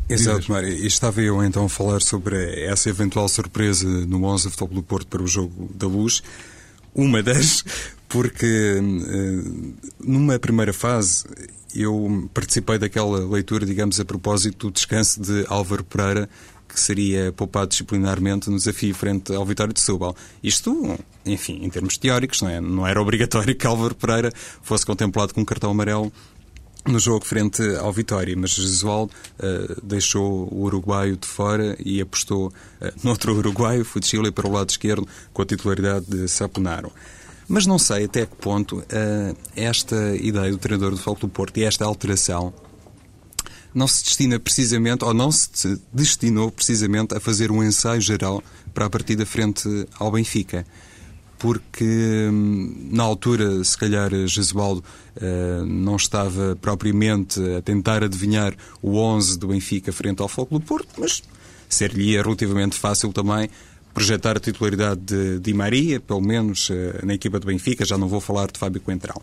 Exato, 0.09 0.51
Mário. 0.51 0.71
E 0.71 0.87
estava 0.87 1.21
eu 1.21 1.45
então 1.45 1.67
a 1.67 1.69
falar 1.69 2.01
sobre 2.01 2.65
essa 2.65 2.89
eventual 2.89 3.29
surpresa 3.29 3.87
no 3.87 4.25
11 4.25 4.49
Futebol 4.49 4.77
do 4.77 4.83
Porto 4.83 5.07
para 5.09 5.23
o 5.23 5.27
jogo 5.27 5.71
da 5.75 5.87
luz. 5.87 6.23
Uma 6.95 7.23
das 7.23 7.63
porque 8.09 8.81
eh, 8.81 9.83
numa 10.01 10.39
primeira 10.39 10.73
fase 10.73 11.27
eu 11.75 12.27
participei 12.33 12.79
daquela 12.79 13.19
leitura, 13.27 13.67
digamos, 13.67 14.01
a 14.01 14.05
propósito 14.07 14.69
do 14.69 14.73
descanso 14.73 15.21
de 15.21 15.45
Álvaro 15.49 15.85
Pereira, 15.85 16.31
que 16.79 16.85
seria 16.85 17.33
poupado 17.33 17.67
disciplinarmente 17.67 18.49
no 18.49 18.57
desafio 18.57 18.95
frente 18.95 19.35
ao 19.35 19.45
Vitória 19.45 19.75
de 19.75 19.81
Setúbal. 19.81 20.15
Isto, 20.41 20.97
enfim, 21.27 21.59
em 21.65 21.69
termos 21.69 21.99
teóricos, 21.99 22.41
não, 22.41 22.49
é? 22.49 22.61
não 22.61 22.87
era 22.87 23.03
obrigatório 23.03 23.55
que 23.55 23.67
Álvaro 23.67 23.97
Pereira 23.97 24.33
fosse 24.63 24.87
contemplado 24.87 25.35
com 25.35 25.41
um 25.41 25.45
cartão 25.45 25.73
amarelo 25.73 26.13
no 26.87 27.01
jogo 27.01 27.25
frente 27.25 27.61
ao 27.77 27.93
Vitória, 27.93 28.35
mas 28.37 28.53
Jesualdo 28.53 29.13
uh, 29.41 29.85
deixou 29.85 30.49
o 30.53 30.63
uruguaio 30.63 31.17
de 31.17 31.27
fora 31.27 31.77
e 31.85 32.01
apostou 32.01 32.47
uh, 32.47 32.53
noutro 33.03 33.35
uruguaio, 33.35 33.85
Fuchile, 33.85 34.31
para 34.31 34.47
o 34.47 34.53
lado 34.53 34.71
esquerdo, 34.71 35.07
com 35.33 35.43
a 35.43 35.45
titularidade 35.45 36.07
de 36.07 36.29
Saponaro. 36.29 36.93
Mas 37.49 37.67
não 37.67 37.79
sei 37.79 38.05
até 38.05 38.25
que 38.25 38.37
ponto 38.37 38.79
uh, 38.79 39.37
esta 39.57 40.15
ideia 40.17 40.51
do 40.51 40.59
treinador 40.59 40.93
do 40.93 40.97
Futebol 40.97 41.17
do 41.23 41.29
Porto 41.29 41.59
e 41.59 41.65
esta 41.65 41.85
alteração 41.85 42.55
não 43.75 43.87
se 43.87 44.05
destina 44.05 44.39
precisamente, 44.39 45.05
ou 45.05 45.13
não 45.13 45.31
se 45.31 45.81
destinou 45.93 46.51
precisamente 46.51 47.15
a 47.15 47.21
fazer 47.21 47.51
um 47.51 47.63
ensaio 47.63 48.01
geral 48.01 48.43
para 48.75 48.87
a 48.87 48.91
partida 48.91 49.25
frente 49.27 49.69
ao 49.99 50.11
Benfica. 50.11 50.67
Porque 51.39 52.29
hum, 52.31 52.89
na 52.91 53.05
altura, 53.05 53.63
se 53.63 53.79
calhar, 53.79 54.11
Jesualdo 54.27 54.83
uh, 55.17 55.65
não 55.65 55.97
estava 55.97 56.57
propriamente 56.61 57.41
a 57.57 57.63
tentar 57.63 58.03
adivinhar 58.03 58.55
o 58.83 58.97
11 58.97 59.39
do 59.39 59.49
Benfica 59.49 59.93
frente 59.93 60.21
ao 60.21 60.29
Futebol 60.29 60.59
do 60.59 60.65
Porto, 60.65 60.89
mas 60.99 61.23
ser-lhe 61.69 62.17
relativamente 62.17 62.77
fácil 62.77 63.13
também 63.13 63.49
projetar 63.99 64.37
a 64.37 64.41
titularidade 64.41 65.01
de 65.01 65.41
Di 65.41 65.53
Maria, 65.53 66.01
pelo 66.01 66.21
menos 66.21 66.71
eh, 66.71 67.01
na 67.05 67.15
equipa 67.15 67.41
do 67.41 67.47
Benfica, 67.47 67.85
já 67.85 67.99
não 67.99 68.07
vou 68.07 68.21
falar 68.21 68.51
de 68.51 68.59
Fábio 68.59 68.81
Coentral. 68.81 69.21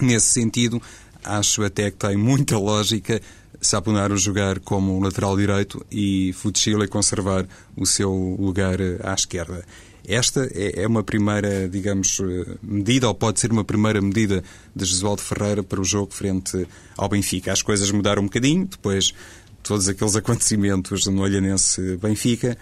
Nesse 0.00 0.28
sentido, 0.28 0.80
acho 1.22 1.62
até 1.62 1.90
que 1.90 1.98
tem 1.98 2.16
muita 2.16 2.58
lógica 2.58 3.20
Saponaro 3.62 4.16
jogar 4.16 4.58
como 4.60 5.00
lateral 5.00 5.36
direito 5.36 5.86
e 5.90 6.32
Fuchile 6.34 6.88
conservar 6.88 7.46
o 7.76 7.86
seu 7.86 8.10
lugar 8.38 8.78
à 9.04 9.14
esquerda. 9.14 9.64
Esta 10.06 10.50
é, 10.52 10.82
é 10.82 10.86
uma 10.86 11.04
primeira, 11.04 11.68
digamos, 11.68 12.18
eh, 12.20 12.56
medida, 12.60 13.06
ou 13.06 13.14
pode 13.14 13.38
ser 13.38 13.52
uma 13.52 13.64
primeira 13.64 14.00
medida 14.02 14.42
de 14.74 14.84
Jesualdo 14.84 15.22
Ferreira 15.22 15.62
para 15.62 15.80
o 15.80 15.84
jogo 15.84 16.12
frente 16.12 16.66
ao 16.96 17.08
Benfica. 17.08 17.52
As 17.52 17.62
coisas 17.62 17.88
mudaram 17.92 18.22
um 18.22 18.26
bocadinho, 18.26 18.66
depois 18.66 19.04
de 19.06 19.14
todos 19.62 19.88
aqueles 19.88 20.16
acontecimentos 20.16 21.06
no 21.06 21.22
Olhanense 21.22 21.96
Benfica 21.98 22.58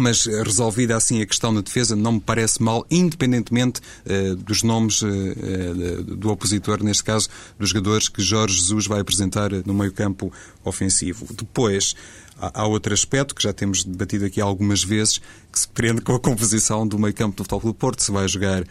mas 0.00 0.26
eh, 0.26 0.42
resolvida 0.42 0.96
assim 0.96 1.20
a 1.22 1.26
questão 1.26 1.54
da 1.54 1.60
defesa 1.60 1.96
não 1.96 2.12
me 2.12 2.20
parece 2.20 2.62
mal, 2.62 2.86
independentemente 2.90 3.80
uh, 4.04 4.36
dos 4.36 4.62
nomes 4.62 5.02
uh, 5.02 5.08
uh, 5.08 6.02
do 6.02 6.30
opositor, 6.30 6.82
neste 6.82 7.02
caso 7.02 7.28
dos 7.58 7.70
jogadores 7.70 8.08
que 8.08 8.22
Jorge 8.22 8.56
Jesus 8.56 8.86
vai 8.86 9.00
apresentar 9.00 9.50
no 9.64 9.74
meio-campo 9.74 10.32
ofensivo. 10.64 11.26
Depois, 11.32 11.94
há, 12.38 12.62
há 12.62 12.66
outro 12.66 12.92
aspecto 12.92 13.34
que 13.34 13.42
já 13.42 13.52
temos 13.52 13.84
debatido 13.84 14.24
aqui 14.26 14.40
algumas 14.40 14.84
vezes, 14.84 15.18
que 15.50 15.58
se 15.58 15.68
prende 15.68 16.00
com 16.00 16.14
a 16.14 16.20
composição 16.20 16.86
do 16.86 16.98
meio-campo 16.98 17.36
do 17.36 17.44
Futebol 17.44 17.72
do 17.72 17.74
Porto, 17.74 18.02
se 18.02 18.12
vai 18.12 18.28
jogar 18.28 18.64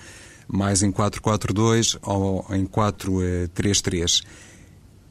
mais 0.47 0.83
em 0.83 0.91
4-4-2 0.91 1.97
ou 2.03 2.45
em 2.51 2.65
4-3-3. 2.65 4.23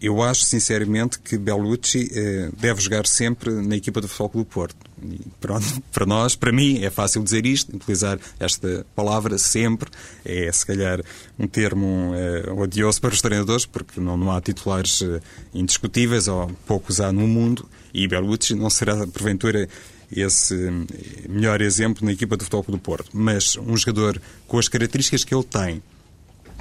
Eu 0.00 0.22
acho, 0.22 0.44
sinceramente, 0.44 1.18
que 1.18 1.38
Bellucci 1.38 2.10
eh, 2.12 2.50
deve 2.58 2.80
jogar 2.80 3.06
sempre 3.06 3.50
na 3.50 3.76
equipa 3.76 4.00
do 4.00 4.08
Futebol 4.08 4.28
Clube 4.28 4.48
do 4.48 4.52
Porto. 4.52 4.76
E 5.02 5.20
pronto, 5.40 5.64
para 5.92 6.04
nós, 6.04 6.36
para 6.36 6.52
mim, 6.52 6.82
é 6.82 6.90
fácil 6.90 7.22
dizer 7.22 7.46
isto, 7.46 7.74
utilizar 7.74 8.18
esta 8.38 8.84
palavra 8.94 9.38
sempre. 9.38 9.90
É, 10.24 10.50
se 10.52 10.66
calhar, 10.66 11.00
um 11.38 11.46
termo 11.46 12.12
eh, 12.14 12.50
odioso 12.52 13.00
para 13.00 13.14
os 13.14 13.22
treinadores, 13.22 13.64
porque 13.66 14.00
não, 14.00 14.16
não 14.16 14.30
há 14.30 14.40
titulares 14.40 15.00
eh, 15.00 15.20
indiscutíveis, 15.54 16.28
ou 16.28 16.50
poucos 16.66 17.00
há 17.00 17.10
no 17.10 17.26
mundo, 17.26 17.68
e 17.92 18.06
Bellucci 18.06 18.54
não 18.54 18.68
será, 18.68 19.06
porventura, 19.06 19.68
esse 20.10 20.54
eh, 20.54 21.28
melhor 21.28 21.60
exemplo 21.60 22.04
na 22.04 22.12
equipa 22.12 22.36
do 22.36 22.44
Futebol 22.44 22.64
Clube 22.64 22.78
do 22.78 22.82
Porto. 22.82 23.10
Mas 23.12 23.56
um 23.56 23.76
jogador 23.76 24.20
com 24.46 24.58
as 24.58 24.68
características 24.68 25.24
que 25.24 25.34
ele 25.34 25.44
tem, 25.44 25.82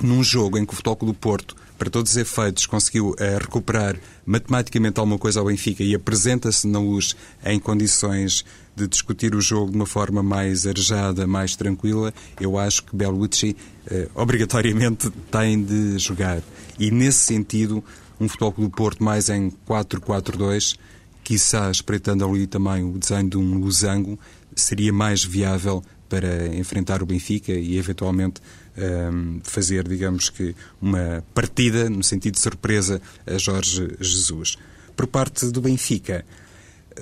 num 0.01 0.23
jogo 0.23 0.57
em 0.57 0.65
que 0.65 0.73
o 0.73 0.75
Futebol 0.75 0.95
Clube 0.95 1.13
do 1.13 1.19
Porto 1.19 1.55
para 1.83 1.89
todos 1.89 2.11
os 2.11 2.17
efeitos, 2.17 2.65
conseguiu 2.65 3.09
uh, 3.09 3.15
recuperar 3.41 3.97
matematicamente 4.25 5.01
alguma 5.01 5.19
coisa 5.19 5.41
ao 5.41 5.47
Benfica 5.47 5.83
e 5.83 5.93
apresenta-se 5.93 6.65
na 6.65 6.79
luz 6.79 7.13
em 7.45 7.59
condições 7.59 8.45
de 8.73 8.87
discutir 8.87 9.35
o 9.35 9.41
jogo 9.41 9.69
de 9.69 9.75
uma 9.75 9.85
forma 9.85 10.23
mais 10.23 10.65
arejada, 10.65 11.27
mais 11.27 11.57
tranquila, 11.57 12.13
eu 12.39 12.57
acho 12.57 12.85
que 12.85 12.95
Bellucci 12.95 13.57
uh, 13.91 14.09
obrigatoriamente 14.15 15.11
tem 15.29 15.61
de 15.61 15.99
jogar. 15.99 16.41
E 16.79 16.89
nesse 16.89 17.19
sentido, 17.25 17.83
um 18.17 18.29
Futebol 18.29 18.53
do 18.57 18.69
Porto 18.69 19.03
mais 19.03 19.27
em 19.27 19.51
4-4-2, 19.67 20.77
quiçá 21.21 21.69
espreitando 21.69 22.23
ali 22.23 22.47
também 22.47 22.81
o 22.81 22.97
desenho 22.97 23.29
de 23.29 23.37
um 23.37 23.57
losango, 23.57 24.17
seria 24.55 24.93
mais 24.93 25.21
viável 25.21 25.83
para 26.07 26.47
enfrentar 26.55 27.03
o 27.03 27.05
Benfica 27.05 27.51
e 27.51 27.77
eventualmente 27.77 28.39
um, 28.77 29.39
fazer, 29.43 29.87
digamos 29.87 30.29
que, 30.29 30.55
uma 30.81 31.23
partida, 31.33 31.89
no 31.89 32.03
sentido 32.03 32.33
de 32.33 32.39
surpresa, 32.39 33.01
a 33.25 33.37
Jorge 33.37 33.95
Jesus. 33.99 34.57
Por 34.95 35.07
parte 35.07 35.47
do 35.47 35.61
Benfica, 35.61 36.25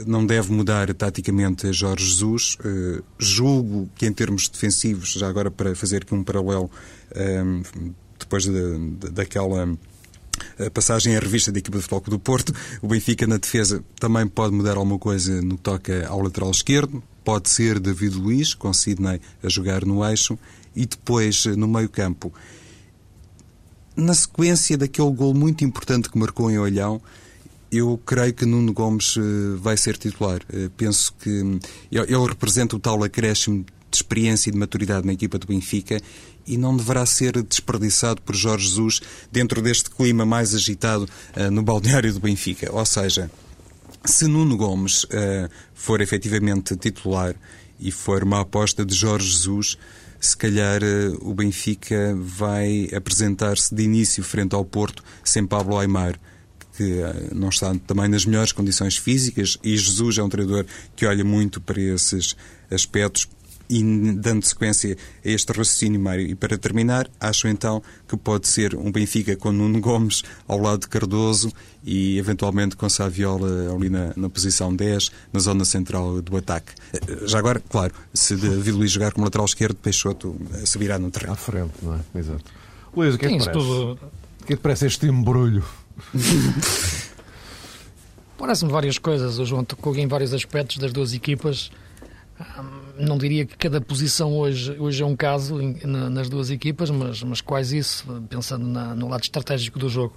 não 0.06 0.25
deve 0.25 0.51
mudar 0.51 0.94
taticamente 0.94 1.68
a 1.68 1.72
Jorge 1.72 2.06
Jesus. 2.06 2.58
Uh, 2.63 3.04
julgo 3.20 3.90
que, 3.96 4.06
em 4.06 4.13
termos 4.13 4.48
defensivos, 4.48 5.13
já 5.13 5.28
agora 5.28 5.51
para 5.51 5.75
fazer 5.75 6.04
aqui 6.04 6.13
um 6.13 6.24
paralelo, 6.24 6.70
um, 7.16 7.94
depois 8.18 8.44
de, 8.44 8.51
de, 8.51 9.10
daquela 9.10 9.68
a 10.60 10.70
passagem 10.72 11.16
à 11.16 11.20
revista 11.20 11.51
da 11.51 11.60
equipa 11.60 11.78
de 11.78 11.84
futebol 11.84 12.01
do 12.10 12.20
Porto, 12.20 12.54
o 12.82 12.88
Benfica 12.88 13.28
na 13.28 13.38
defesa 13.38 13.84
também 14.00 14.28
pode 14.28 14.54
mudar 14.54 14.78
alguma 14.78 14.98
coisa 14.98 15.42
no 15.42 15.56
que 15.56 15.63
toca 15.63 16.08
ao 16.08 16.22
lateral 16.22 16.51
esquerdo. 16.51 17.04
Pode 17.24 17.50
ser 17.50 17.80
David 17.80 18.16
Luiz, 18.16 18.54
com 18.54 18.74
Sidney 18.74 19.22
a 19.44 19.50
jogar 19.50 19.86
no 19.86 20.04
eixo, 20.04 20.38
e 20.75 20.86
depois 20.86 21.46
no 21.46 21.68
meio-campo. 21.68 22.34
Na 23.96 24.13
sequência 24.13 24.78
daquele 24.78 25.12
gol 25.12 25.34
muito 25.34 25.63
importante 25.63 26.10
que 26.10 26.18
marcou 26.18 26.50
em 26.50 26.58
Olhão, 26.58 27.01
eu 27.72 28.00
creio 28.06 28.34
que 28.34 28.46
Nuno 28.46 28.74
Gomes 28.74 29.16
eh, 29.18 29.22
vai 29.58 29.78
ser 29.78 29.98
titular. 29.98 30.42
Eh, 30.51 30.70
penso 30.75 31.13
que 31.20 31.42
hum, 31.42 31.60
ele 31.92 32.28
representa 32.28 32.75
o 32.75 32.80
tal 32.80 33.04
acréscimo 33.04 33.66
de 33.90 33.98
experiência 33.98 34.50
e 34.50 34.54
de 34.54 34.58
maturidade 34.58 35.06
na 35.06 35.13
equipa 35.13 35.38
do 35.38 35.48
Benfica 35.48 36.01
e 36.48 36.58
não 36.58 36.75
deverá 36.75 37.06
ser 37.06 37.42
desperdiçado 37.44 38.22
por 38.22 38.36
Jorge 38.36 38.68
Jesus 38.68 39.01
dentro 39.32 39.62
deste 39.62 39.90
clima 39.90 40.25
mais 40.25 40.56
agitado 40.56 41.08
no 41.51 41.62
balneário 41.62 42.12
do 42.13 42.20
Benfica. 42.20 42.74
Ou 42.74 42.86
seja, 42.86 43.30
se 44.06 44.28
Nuno 44.28 44.56
Gomes 44.56 45.06
for 45.75 46.00
efetivamente 46.00 46.75
titular 46.78 47.36
e 47.80 47.92
for 47.92 48.24
uma 48.24 48.42
aposta 48.42 48.86
de 48.86 48.96
Jorge 48.96 49.28
Jesus, 49.28 49.78
se 50.22 50.38
calhar 50.38 50.82
uh, 50.82 51.30
o 51.30 51.34
Benfica 51.34 52.16
vai 52.18 52.88
apresentar-se 52.96 53.75
de 53.75 53.84
início 53.84 54.24
frente 54.24 54.56
ao 54.56 54.63
Porto 54.63 55.04
sem 55.24 55.46
Pablo 55.46 55.78
Aimar 55.78 56.18
que 56.78 57.01
não 57.36 57.50
está 57.50 57.75
também 57.86 58.08
nas 58.08 58.25
melhores 58.25 58.54
condições 58.54 58.96
físicas 58.96 59.58
e 59.62 59.75
Jesus 59.75 60.18
é 60.18 60.24
um 60.24 60.30
treinador 60.30 60.66
que 60.96 61.06
olha 61.06 61.24
muito 61.24 61.60
para 61.60 61.82
esses 61.82 62.36
aspectos 62.72 63.28
e 63.72 64.12
dando 64.13 64.46
sequência 64.46 64.98
a 65.25 65.30
este 65.30 65.48
raciocínio, 65.54 65.98
Mário, 66.00 66.28
e 66.28 66.36
para 66.36 66.58
terminar, 66.58 67.10
acho 67.18 67.48
então 67.48 67.82
que 68.06 68.18
pode 68.18 68.48
ser 68.48 68.75
um 68.75 68.92
Benfica 68.92 69.38
com 69.38 69.54
Nuno 69.54 69.80
Gomes 69.80 70.24
ao 70.46 70.60
lado 70.60 70.82
de 70.82 70.90
Cardoso 70.90 71.54
e 71.82 72.18
eventualmente 72.18 72.75
com 72.75 72.90
Saviola 72.90 73.74
ali 73.74 73.90
na, 73.90 74.12
na 74.18 74.30
posição 74.30 74.75
10, 74.75 75.10
na 75.32 75.40
zona 75.40 75.63
central 75.63 76.22
do 76.22 76.36
ataque. 76.36 76.74
Já 77.25 77.40
agora, 77.40 77.63
claro, 77.70 77.94
se 78.13 78.36
David 78.36 78.72
Luiz 78.72 78.91
jogar 78.91 79.13
como 79.13 79.24
lateral 79.24 79.45
esquerdo, 79.45 79.76
Peixoto 79.76 80.36
subirá 80.65 81.00
no 81.00 81.10
terreno. 81.10 81.32
À 81.32 81.38
frente, 81.38 81.72
não 81.82 81.95
é? 81.95 82.00
Exato. 82.19 82.43
Luís, 82.95 83.15
o 83.15 83.17
que 83.17 83.26
é 83.26 83.30
que 83.30 83.38
parece? 83.38 83.52
Tudo... 83.54 83.93
O 83.93 84.45
que 84.45 84.54
é 84.54 84.56
que 84.58 84.62
parece 84.62 84.86
este 84.88 85.06
embrulho? 85.06 85.63
Parece-me 88.38 88.72
várias 88.72 88.98
coisas. 88.98 89.38
O 89.38 89.45
João 89.45 89.63
tocou 89.63 89.95
em 89.95 90.08
vários 90.08 90.34
aspectos 90.34 90.80
das 90.80 90.91
duas 90.91 91.13
equipas 91.13 91.69
não 92.97 93.17
diria 93.17 93.45
que 93.45 93.58
cada 93.58 93.80
posição 93.82 94.38
hoje, 94.38 94.75
hoje 94.80 95.04
é 95.04 95.06
um 95.06 95.15
caso 95.15 95.58
nas 95.86 96.30
duas 96.30 96.49
equipas, 96.49 96.89
mas, 96.89 97.23
mas 97.23 97.41
quase 97.41 97.77
isso, 97.77 98.06
pensando 98.30 98.65
na, 98.65 98.95
no 98.95 99.08
lado 99.08 99.23
estratégico 99.23 99.80
do 99.80 99.89
jogo. 99.89 100.15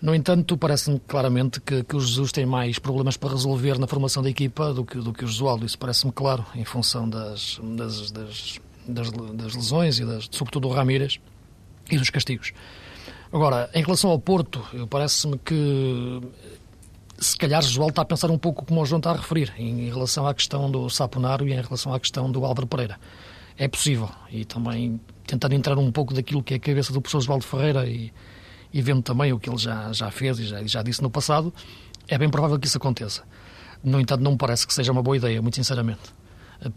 No 0.00 0.14
entanto, 0.14 0.56
parece-me 0.56 1.00
claramente 1.00 1.60
que, 1.60 1.82
que 1.82 1.96
o 1.96 2.00
Jesus 2.00 2.30
tem 2.30 2.46
mais 2.46 2.78
problemas 2.78 3.16
para 3.16 3.30
resolver 3.30 3.78
na 3.78 3.86
formação 3.88 4.22
da 4.22 4.30
equipa 4.30 4.72
do 4.72 4.84
que, 4.84 4.98
do 4.98 5.12
que 5.12 5.24
o 5.24 5.26
Josualdo. 5.26 5.66
Isso 5.66 5.76
parece-me 5.76 6.12
claro, 6.12 6.46
em 6.54 6.64
função 6.64 7.08
das, 7.08 7.60
das, 7.76 8.10
das, 8.12 8.60
das, 8.86 9.10
das 9.10 9.54
lesões 9.54 9.98
e 9.98 10.04
das, 10.04 10.28
sobretudo 10.30 10.68
do 10.68 10.74
Ramírez 10.74 11.18
e 11.90 11.98
dos 11.98 12.10
castigos. 12.10 12.52
Agora, 13.32 13.68
em 13.74 13.82
relação 13.82 14.10
ao 14.10 14.18
Porto, 14.20 14.64
parece-me 14.88 15.36
que 15.38 16.20
se 17.18 17.36
calhar 17.36 17.62
Joel 17.62 17.88
está 17.88 18.02
a 18.02 18.04
pensar 18.04 18.30
um 18.30 18.38
pouco 18.38 18.64
como 18.64 18.80
o 18.80 18.86
João 18.86 18.98
está 18.98 19.10
a 19.10 19.16
referir, 19.16 19.52
em 19.58 19.88
relação 19.88 20.26
à 20.26 20.34
questão 20.34 20.70
do 20.70 20.88
Saponaro 20.88 21.46
e 21.48 21.52
em 21.52 21.60
relação 21.60 21.92
à 21.92 21.98
questão 21.98 22.30
do 22.30 22.44
Álvaro 22.44 22.66
Pereira. 22.66 22.98
É 23.56 23.66
possível. 23.66 24.08
E 24.30 24.44
também 24.44 25.00
tentando 25.26 25.54
entrar 25.54 25.76
um 25.76 25.90
pouco 25.90 26.14
daquilo 26.14 26.42
que 26.42 26.54
é 26.54 26.56
a 26.56 26.60
cabeça 26.60 26.92
do 26.92 27.00
professor 27.00 27.18
Osvaldo 27.18 27.44
Ferreira 27.44 27.86
e, 27.86 28.12
e 28.72 28.80
vendo 28.80 29.02
também 29.02 29.32
o 29.32 29.38
que 29.38 29.50
ele 29.50 29.58
já, 29.58 29.92
já 29.92 30.10
fez 30.10 30.38
e 30.38 30.46
já, 30.46 30.64
já 30.64 30.82
disse 30.82 31.02
no 31.02 31.10
passado, 31.10 31.52
é 32.06 32.16
bem 32.16 32.30
provável 32.30 32.58
que 32.58 32.66
isso 32.66 32.78
aconteça. 32.78 33.24
No 33.82 34.00
entanto, 34.00 34.22
não 34.22 34.32
me 34.32 34.38
parece 34.38 34.66
que 34.66 34.72
seja 34.72 34.92
uma 34.92 35.02
boa 35.02 35.16
ideia, 35.16 35.42
muito 35.42 35.56
sinceramente. 35.56 36.00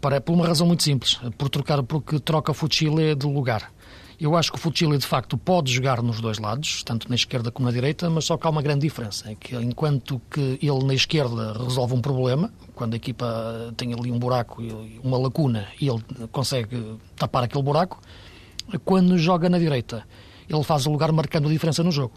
Para, 0.00 0.20
por 0.20 0.32
uma 0.32 0.46
razão 0.46 0.66
muito 0.66 0.82
simples, 0.82 1.18
por 1.38 1.48
trocar, 1.48 1.82
porque 1.82 2.20
troca 2.20 2.52
Fuchile 2.52 3.14
de 3.14 3.26
lugar. 3.26 3.72
Eu 4.22 4.36
acho 4.36 4.52
que 4.52 4.56
o 4.56 4.60
Fuchile, 4.60 4.96
de 4.96 5.04
facto, 5.04 5.36
pode 5.36 5.72
jogar 5.72 6.00
nos 6.00 6.20
dois 6.20 6.38
lados, 6.38 6.84
tanto 6.84 7.08
na 7.08 7.16
esquerda 7.16 7.50
como 7.50 7.66
na 7.66 7.72
direita, 7.72 8.08
mas 8.08 8.24
só 8.24 8.36
que 8.36 8.46
há 8.46 8.50
uma 8.50 8.62
grande 8.62 8.82
diferença. 8.82 9.28
É 9.28 9.34
que 9.34 9.56
enquanto 9.56 10.22
que 10.30 10.60
ele 10.62 10.84
na 10.84 10.94
esquerda 10.94 11.54
resolve 11.60 11.94
um 11.94 12.00
problema, 12.00 12.54
quando 12.72 12.94
a 12.94 12.96
equipa 12.96 13.74
tem 13.76 13.92
ali 13.92 14.12
um 14.12 14.20
buraco, 14.20 14.62
uma 15.02 15.18
lacuna, 15.18 15.66
e 15.80 15.88
ele 15.88 16.00
consegue 16.30 17.00
tapar 17.16 17.42
aquele 17.42 17.64
buraco, 17.64 18.00
quando 18.84 19.18
joga 19.18 19.50
na 19.50 19.58
direita, 19.58 20.06
ele 20.48 20.62
faz 20.62 20.86
o 20.86 20.92
lugar 20.92 21.10
marcando 21.10 21.48
a 21.48 21.50
diferença 21.50 21.82
no 21.82 21.90
jogo. 21.90 22.14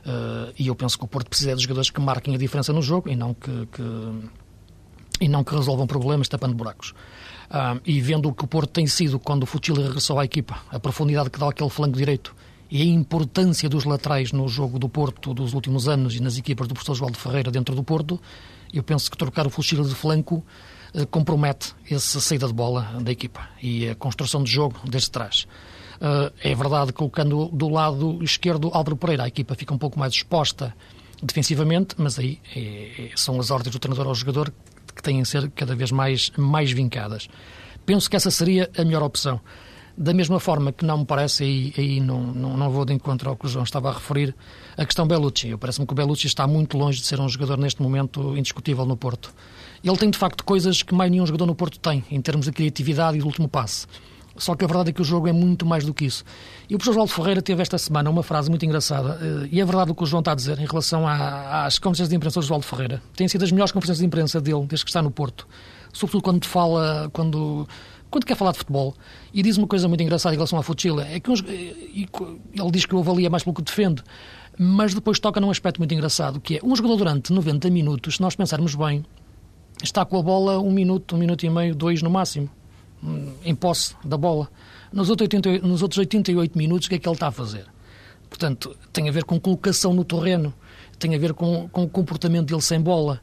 Uh, 0.00 0.52
e 0.58 0.66
eu 0.66 0.74
penso 0.74 0.98
que 0.98 1.04
o 1.04 1.08
Porto 1.08 1.28
precisa 1.28 1.54
de 1.54 1.62
jogadores 1.62 1.88
que 1.88 2.00
marquem 2.00 2.34
a 2.34 2.38
diferença 2.38 2.72
no 2.72 2.82
jogo 2.82 3.08
e 3.08 3.14
não 3.14 3.32
que, 3.32 3.66
que 3.66 3.82
e 5.20 5.28
não 5.28 5.44
que 5.44 5.54
resolvam 5.54 5.86
problemas 5.86 6.28
tapando 6.28 6.52
buracos. 6.52 6.94
Uh, 7.50 7.80
e 7.84 8.00
vendo 8.00 8.28
o 8.28 8.32
que 8.32 8.44
o 8.44 8.46
Porto 8.46 8.70
tem 8.70 8.86
sido 8.86 9.18
quando 9.18 9.42
o 9.42 9.46
Futil 9.46 9.74
regressou 9.74 10.18
à 10.18 10.24
equipa, 10.24 10.58
a 10.70 10.80
profundidade 10.80 11.30
que 11.30 11.38
dá 11.38 11.48
aquele 11.48 11.70
flanco 11.70 11.96
direito 11.96 12.34
e 12.70 12.82
a 12.82 12.84
importância 12.84 13.68
dos 13.68 13.84
laterais 13.84 14.32
no 14.32 14.48
jogo 14.48 14.78
do 14.78 14.88
Porto 14.88 15.34
dos 15.34 15.52
últimos 15.52 15.86
anos 15.86 16.16
e 16.16 16.20
nas 16.20 16.38
equipas 16.38 16.66
do 16.66 16.74
professor 16.74 16.94
João 16.94 17.12
Ferreira 17.12 17.50
dentro 17.50 17.74
do 17.74 17.84
Porto, 17.84 18.20
eu 18.72 18.82
penso 18.82 19.10
que 19.10 19.16
trocar 19.16 19.46
o 19.46 19.50
Futil 19.50 19.84
de 19.84 19.94
flanco 19.94 20.44
uh, 20.94 21.06
compromete 21.06 21.74
essa 21.90 22.20
saída 22.20 22.46
de 22.46 22.52
bola 22.52 22.98
da 23.00 23.12
equipa 23.12 23.48
e 23.62 23.88
a 23.88 23.94
construção 23.94 24.42
de 24.42 24.50
jogo 24.50 24.80
desde 24.84 25.10
trás. 25.10 25.46
Uh, 25.96 26.32
é 26.42 26.54
verdade, 26.54 26.92
colocando 26.92 27.48
do 27.52 27.68
lado 27.68 28.18
esquerdo 28.22 28.70
Álvaro 28.72 28.96
Pereira, 28.96 29.24
a 29.24 29.28
equipa 29.28 29.54
fica 29.54 29.72
um 29.72 29.78
pouco 29.78 29.98
mais 29.98 30.12
exposta 30.12 30.74
defensivamente, 31.22 31.94
mas 31.98 32.18
aí 32.18 32.40
é, 32.54 33.10
são 33.14 33.38
as 33.38 33.50
ordens 33.50 33.72
do 33.72 33.78
treinador 33.78 34.08
ao 34.08 34.14
jogador 34.14 34.52
que 34.94 35.02
têm 35.02 35.20
a 35.20 35.24
ser 35.24 35.50
cada 35.50 35.74
vez 35.74 35.90
mais, 35.90 36.30
mais 36.36 36.70
vincadas. 36.70 37.28
Penso 37.84 38.08
que 38.08 38.16
essa 38.16 38.30
seria 38.30 38.70
a 38.76 38.84
melhor 38.84 39.02
opção. 39.02 39.40
Da 39.96 40.12
mesma 40.12 40.40
forma 40.40 40.72
que 40.72 40.84
não 40.84 40.98
me 40.98 41.04
parece, 41.04 41.44
aí, 41.44 41.72
aí 41.78 42.00
não, 42.00 42.20
não, 42.20 42.56
não 42.56 42.70
vou 42.70 42.84
de 42.84 42.92
encontro 42.92 43.30
ao 43.30 43.36
que 43.36 43.46
o 43.46 43.48
João 43.48 43.62
estava 43.62 43.90
a 43.90 43.92
referir, 43.92 44.34
a 44.76 44.84
questão 44.84 45.06
Bellucci. 45.06 45.56
Parece-me 45.56 45.86
que 45.86 45.92
o 45.92 45.94
Bellucci 45.94 46.26
está 46.26 46.46
muito 46.48 46.76
longe 46.76 47.00
de 47.00 47.06
ser 47.06 47.20
um 47.20 47.28
jogador 47.28 47.58
neste 47.58 47.80
momento 47.80 48.36
indiscutível 48.36 48.84
no 48.84 48.96
Porto. 48.96 49.32
Ele 49.84 49.96
tem 49.96 50.10
de 50.10 50.18
facto 50.18 50.42
coisas 50.44 50.82
que 50.82 50.94
mais 50.94 51.10
nenhum 51.10 51.26
jogador 51.26 51.46
no 51.46 51.54
Porto 51.54 51.78
tem, 51.78 52.04
em 52.10 52.20
termos 52.20 52.46
de 52.46 52.52
criatividade 52.52 53.18
e 53.18 53.20
do 53.20 53.26
último 53.26 53.48
passe. 53.48 53.86
Só 54.36 54.54
que 54.54 54.64
a 54.64 54.68
verdade 54.68 54.90
é 54.90 54.92
que 54.92 55.00
o 55.00 55.04
jogo 55.04 55.28
é 55.28 55.32
muito 55.32 55.64
mais 55.64 55.84
do 55.84 55.94
que 55.94 56.04
isso. 56.04 56.24
E 56.68 56.74
o 56.74 56.78
professor 56.78 56.92
Oswaldo 56.92 57.12
Ferreira 57.12 57.42
teve 57.42 57.62
esta 57.62 57.78
semana 57.78 58.10
uma 58.10 58.22
frase 58.22 58.50
muito 58.50 58.64
engraçada, 58.64 59.18
eh, 59.20 59.48
e 59.52 59.60
é 59.60 59.64
verdade 59.64 59.92
o 59.92 59.94
que 59.94 60.02
o 60.02 60.06
João 60.06 60.20
está 60.20 60.32
a 60.32 60.34
dizer 60.34 60.58
em 60.58 60.66
relação 60.66 61.06
às 61.06 61.78
conferências 61.78 62.08
de 62.08 62.16
imprensa 62.16 62.40
do 62.40 62.44
Oswaldo 62.44 62.66
Ferreira. 62.66 63.02
Têm 63.14 63.28
sido 63.28 63.44
as 63.44 63.52
melhores 63.52 63.72
conferências 63.72 63.98
de 63.98 64.06
imprensa 64.06 64.40
dele 64.40 64.66
desde 64.66 64.84
que 64.84 64.90
está 64.90 65.00
no 65.02 65.10
Porto. 65.10 65.46
Sobretudo 65.92 66.22
quando 66.22 66.44
fala, 66.46 67.08
quando, 67.12 67.68
quando 68.10 68.24
quer 68.24 68.36
falar 68.36 68.52
de 68.52 68.58
futebol. 68.58 68.94
E 69.32 69.42
diz 69.42 69.56
uma 69.56 69.68
coisa 69.68 69.86
muito 69.86 70.02
engraçada 70.02 70.34
em 70.34 70.38
relação 70.38 70.58
à 70.58 70.62
Futila, 70.62 71.06
é 71.06 71.20
que 71.20 71.30
uns, 71.30 71.40
eh, 71.46 71.74
ele 72.52 72.70
diz 72.72 72.86
que 72.86 72.94
o 72.94 72.98
avalia 72.98 73.30
mais 73.30 73.44
pelo 73.44 73.54
que 73.54 73.62
defende. 73.62 74.02
Mas 74.58 74.94
depois 74.94 75.18
toca 75.18 75.40
num 75.40 75.50
aspecto 75.50 75.78
muito 75.78 75.92
engraçado, 75.94 76.40
que 76.40 76.58
é 76.58 76.60
um 76.62 76.74
jogador 76.74 76.96
durante 76.96 77.32
90 77.32 77.70
minutos, 77.70 78.16
se 78.16 78.20
nós 78.20 78.36
pensarmos 78.36 78.74
bem, 78.74 79.04
está 79.82 80.04
com 80.04 80.18
a 80.18 80.22
bola 80.22 80.60
um 80.60 80.70
minuto, 80.70 81.16
um 81.16 81.18
minuto 81.18 81.44
e 81.44 81.50
meio, 81.50 81.74
dois 81.74 82.02
no 82.02 82.10
máximo, 82.10 82.48
em 83.44 83.54
posse 83.54 83.94
da 84.04 84.16
bola. 84.16 84.48
Nos 84.92 85.10
outros 85.10 85.24
88, 85.24 85.66
nos 85.66 85.82
outros 85.82 85.98
88 85.98 86.56
minutos, 86.56 86.86
o 86.86 86.88
que 86.90 86.96
é 86.96 86.98
que 86.98 87.08
ele 87.08 87.14
está 87.14 87.28
a 87.28 87.32
fazer? 87.32 87.66
Portanto, 88.28 88.76
tem 88.92 89.08
a 89.08 89.12
ver 89.12 89.24
com 89.24 89.38
colocação 89.38 89.92
no 89.92 90.04
terreno, 90.04 90.52
tem 90.98 91.14
a 91.14 91.18
ver 91.18 91.34
com, 91.34 91.68
com 91.68 91.84
o 91.84 91.88
comportamento 91.88 92.46
dele 92.46 92.60
sem 92.62 92.80
bola, 92.80 93.20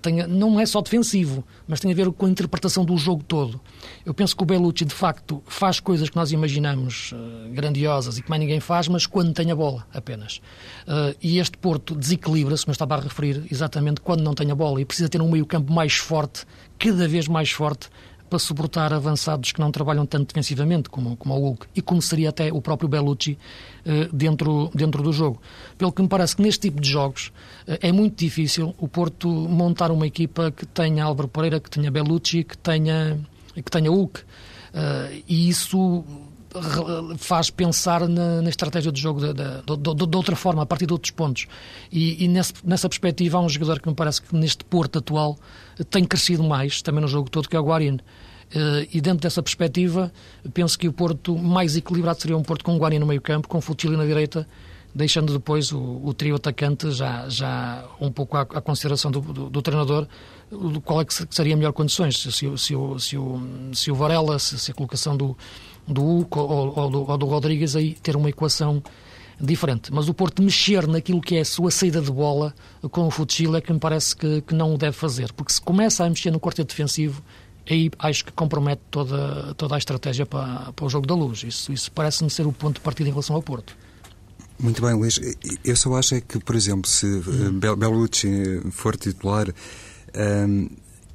tem, 0.00 0.26
não 0.26 0.58
é 0.58 0.66
só 0.66 0.80
defensivo, 0.80 1.44
mas 1.66 1.80
tem 1.80 1.90
a 1.90 1.94
ver 1.94 2.10
com 2.12 2.26
a 2.26 2.30
interpretação 2.30 2.84
do 2.84 2.96
jogo 2.96 3.22
todo. 3.22 3.60
Eu 4.06 4.14
penso 4.14 4.36
que 4.36 4.42
o 4.42 4.46
Belucci, 4.46 4.84
de 4.84 4.94
facto, 4.94 5.42
faz 5.46 5.80
coisas 5.80 6.08
que 6.08 6.16
nós 6.16 6.32
imaginamos 6.32 7.12
uh, 7.12 7.50
grandiosas 7.52 8.18
e 8.18 8.22
que 8.22 8.30
mais 8.30 8.40
ninguém 8.40 8.60
faz, 8.60 8.88
mas 8.88 9.06
quando 9.06 9.32
tem 9.32 9.50
a 9.50 9.54
bola 9.54 9.86
apenas. 9.92 10.40
Uh, 10.86 11.14
e 11.20 11.38
este 11.38 11.58
Porto 11.58 11.94
desequilibra-se, 11.94 12.64
como 12.64 12.70
eu 12.72 12.74
estava 12.74 12.96
a 12.96 13.00
referir, 13.00 13.44
exatamente 13.50 14.00
quando 14.00 14.22
não 14.22 14.34
tem 14.34 14.50
a 14.50 14.54
bola 14.54 14.80
e 14.80 14.84
precisa 14.84 15.08
ter 15.08 15.20
um 15.20 15.30
meio-campo 15.30 15.72
mais 15.72 15.94
forte, 15.94 16.46
cada 16.78 17.06
vez 17.08 17.28
mais 17.28 17.50
forte, 17.50 17.88
para 18.34 18.38
suportar 18.40 18.92
avançados 18.92 19.52
que 19.52 19.60
não 19.60 19.70
trabalham 19.70 20.04
tanto 20.04 20.34
defensivamente 20.34 20.90
como, 20.90 21.16
como 21.16 21.36
o 21.36 21.38
Hulk 21.38 21.66
e 21.76 21.80
como 21.80 22.02
seria 22.02 22.30
até 22.30 22.52
o 22.52 22.60
próprio 22.60 22.88
Bellucci 22.88 23.38
eh, 23.86 24.08
dentro, 24.12 24.72
dentro 24.74 25.04
do 25.04 25.12
jogo. 25.12 25.40
Pelo 25.78 25.92
que 25.92 26.02
me 26.02 26.08
parece 26.08 26.34
que 26.34 26.42
neste 26.42 26.62
tipo 26.62 26.80
de 26.80 26.88
jogos 26.88 27.30
eh, 27.64 27.78
é 27.80 27.92
muito 27.92 28.18
difícil 28.18 28.74
o 28.76 28.88
Porto 28.88 29.28
montar 29.28 29.92
uma 29.92 30.04
equipa 30.04 30.50
que 30.50 30.66
tenha 30.66 31.04
Álvaro 31.04 31.28
Pereira, 31.28 31.60
que 31.60 31.70
tenha 31.70 31.92
Bellucci, 31.92 32.42
que 32.42 32.58
tenha, 32.58 33.20
que 33.54 33.70
tenha 33.70 33.88
Hulk. 33.88 34.22
Eh, 34.74 35.22
e 35.28 35.48
isso 35.48 36.02
faz 37.18 37.50
pensar 37.50 38.08
na, 38.08 38.42
na, 38.42 38.48
estratégia 38.48 38.90
de 38.92 39.00
jogo 39.00 39.20
de, 39.20 40.16
outra 40.16 40.36
forma, 40.36 40.62
a 40.62 40.66
partir 40.66 40.86
de 40.86 40.92
outros 40.92 41.12
pontos. 41.12 41.46
E, 41.90 42.24
e 42.24 42.28
nesse, 42.28 42.54
nessa 42.64 42.88
perspectiva 42.88 43.38
há 43.38 43.40
um 43.40 43.48
jogador 43.48 43.80
que 43.80 43.88
me 43.88 43.94
parece 43.94 44.22
que 44.22 44.34
neste 44.34 44.64
Porto 44.64 44.98
atual 44.98 45.36
tem 45.90 46.04
crescido 46.04 46.42
mais, 46.42 46.82
também 46.82 47.00
no 47.00 47.08
jogo 47.08 47.30
todo, 47.30 47.48
que 47.48 47.56
é 47.56 47.60
o 47.60 47.64
Guarino. 47.64 48.00
Eh, 48.52 48.88
e 48.94 49.00
dentro 49.00 49.20
dessa 49.20 49.42
perspectiva, 49.42 50.12
penso 50.52 50.78
que 50.78 50.88
o 50.88 50.92
Porto 50.92 51.36
mais 51.36 51.76
equilibrado 51.76 52.20
seria 52.20 52.36
um 52.36 52.42
Porto 52.42 52.64
com 52.64 52.76
Guarani 52.78 52.98
no 52.98 53.06
meio 53.06 53.20
campo, 53.20 53.48
com 53.48 53.60
Futili 53.60 53.96
na 53.96 54.04
direita, 54.04 54.46
deixando 54.94 55.32
depois 55.32 55.72
o, 55.72 56.00
o, 56.04 56.14
trio 56.14 56.36
atacante 56.36 56.90
já, 56.92 57.28
já 57.28 57.84
um 58.00 58.12
pouco 58.12 58.36
à, 58.36 58.42
à 58.42 58.60
consideração 58.60 59.10
do, 59.10 59.20
do, 59.20 59.50
do, 59.50 59.62
treinador, 59.62 60.06
qual 60.84 61.00
é 61.00 61.04
que 61.04 61.14
seria 61.30 61.56
melhor 61.56 61.72
condições, 61.72 62.18
se, 62.18 62.30
se, 62.30 62.58
se, 62.58 62.76
o, 62.76 62.98
se, 62.98 63.16
o, 63.16 63.42
se 63.72 63.90
o 63.90 63.94
Varela, 63.94 64.38
se, 64.38 64.56
se 64.58 64.70
a 64.70 64.74
colocação 64.74 65.16
do, 65.16 65.36
do 65.86 66.26
ou, 66.30 66.78
ou, 66.78 66.90
do, 66.90 67.10
ou 67.10 67.18
do 67.18 67.26
Rodrigues, 67.26 67.74
aí 67.74 67.94
ter 67.94 68.14
uma 68.14 68.30
equação 68.30 68.80
diferente. 69.40 69.92
Mas 69.92 70.08
o 70.08 70.14
Porto 70.14 70.40
mexer 70.40 70.86
naquilo 70.86 71.20
que 71.20 71.36
é 71.36 71.40
a 71.40 71.44
sua 71.44 71.72
saída 71.72 72.00
de 72.00 72.12
bola 72.12 72.54
com 72.92 73.08
o 73.08 73.10
Futsil 73.10 73.56
é 73.56 73.60
que 73.60 73.72
me 73.72 73.80
parece 73.80 74.14
que, 74.14 74.42
que 74.42 74.54
não 74.54 74.74
o 74.74 74.78
deve 74.78 74.96
fazer, 74.96 75.32
porque 75.32 75.52
se 75.52 75.60
começa 75.60 76.04
a 76.04 76.08
mexer 76.08 76.30
no 76.30 76.38
quarteto 76.38 76.68
defensivo, 76.68 77.20
aí 77.68 77.90
acho 77.98 78.24
que 78.24 78.32
compromete 78.32 78.82
toda, 78.90 79.54
toda 79.54 79.74
a 79.74 79.78
estratégia 79.78 80.26
para, 80.26 80.72
para 80.72 80.84
o 80.84 80.88
jogo 80.88 81.06
da 81.06 81.14
luz. 81.14 81.42
Isso, 81.42 81.72
isso 81.72 81.90
parece-me 81.92 82.30
ser 82.30 82.46
o 82.46 82.52
ponto 82.52 82.76
de 82.76 82.80
partida 82.80 83.08
em 83.08 83.12
relação 83.12 83.36
ao 83.36 83.42
Porto. 83.42 83.76
Muito 84.58 84.80
bem, 84.80 84.94
Luís. 84.94 85.20
Eu 85.64 85.76
só 85.76 85.94
acho 85.96 86.14
é 86.14 86.20
que, 86.20 86.38
por 86.38 86.54
exemplo, 86.54 86.88
se 86.88 87.06
hum. 87.06 87.58
Bellucci 87.58 88.62
for 88.70 88.96
titular, 88.96 89.48
um, 90.16 90.68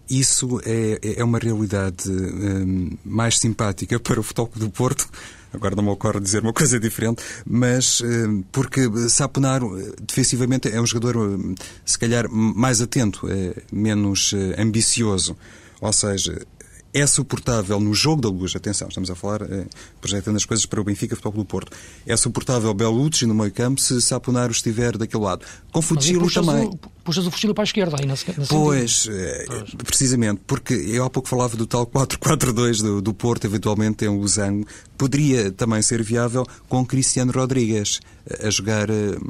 isso 0.09 0.59
é, 0.65 0.99
é 1.17 1.23
uma 1.23 1.37
realidade 1.37 2.09
um, 2.09 2.97
mais 3.05 3.37
simpática 3.37 3.99
para 4.01 4.19
o 4.19 4.23
Futebol 4.23 4.51
do 4.55 4.69
Porto. 4.69 5.07
Agora 5.53 5.75
não 5.75 5.83
me 5.83 5.89
ocorre 5.89 6.19
dizer 6.19 6.41
uma 6.43 6.53
coisa 6.53 6.79
diferente, 6.79 7.23
mas 7.45 8.01
um, 8.01 8.43
porque 8.51 8.81
Saponaro 9.07 9.95
defensivamente 10.01 10.67
é 10.69 10.81
um 10.81 10.85
jogador, 10.85 11.17
hum, 11.17 11.55
se 11.85 11.97
calhar, 11.97 12.29
mais 12.29 12.81
atento, 12.81 13.27
é 13.31 13.55
menos 13.71 14.33
eh, 14.33 14.61
ambicioso. 14.61 15.35
Ou 15.81 15.93
seja, 15.93 16.45
é 16.93 17.05
suportável 17.05 17.79
no 17.79 17.93
jogo 17.93 18.21
da 18.21 18.29
luz, 18.29 18.55
atenção, 18.55 18.87
estamos 18.87 19.11
a 19.11 19.15
falar, 19.15 19.43
eh, 19.43 19.65
projetando 20.01 20.37
as 20.37 20.45
coisas 20.45 20.65
para 20.65 20.81
o 20.81 20.83
Benfica 20.83 21.15
Futebol 21.15 21.43
do 21.43 21.45
Porto, 21.45 21.71
é 22.05 22.17
suportável 22.17 22.73
Belucci 22.73 23.25
no 23.25 23.35
meio 23.35 23.51
campo 23.51 23.79
se 23.79 24.01
Saponaro 24.01 24.51
estiver 24.51 24.97
daquele 24.97 25.23
lado. 25.23 25.45
Com 25.71 25.81
Futsilo 25.81 26.31
também. 26.31 26.65
O, 26.65 26.77
puxas 27.03 27.27
o 27.27 27.31
Futsilo 27.31 27.53
para 27.53 27.63
a 27.63 27.65
esquerda 27.65 27.97
aí 27.99 28.07
na, 28.07 28.15
na 28.15 28.45
pois, 28.47 29.07
eh, 29.09 29.45
pois, 29.47 29.75
precisamente, 29.75 30.41
porque 30.47 30.73
eu 30.73 31.03
há 31.05 31.09
pouco 31.09 31.29
falava 31.29 31.55
do 31.55 31.67
tal 31.67 31.85
4-4-2 31.85 32.81
do, 32.81 33.01
do 33.01 33.13
Porto, 33.13 33.45
eventualmente 33.45 34.05
em 34.05 34.07
Losango, 34.07 34.65
poderia 34.97 35.51
também 35.51 35.81
ser 35.83 36.01
viável 36.01 36.43
com 36.67 36.83
Cristiano 36.83 37.31
Rodrigues 37.31 37.99
eh, 38.25 38.47
a 38.47 38.49
jogar 38.49 38.87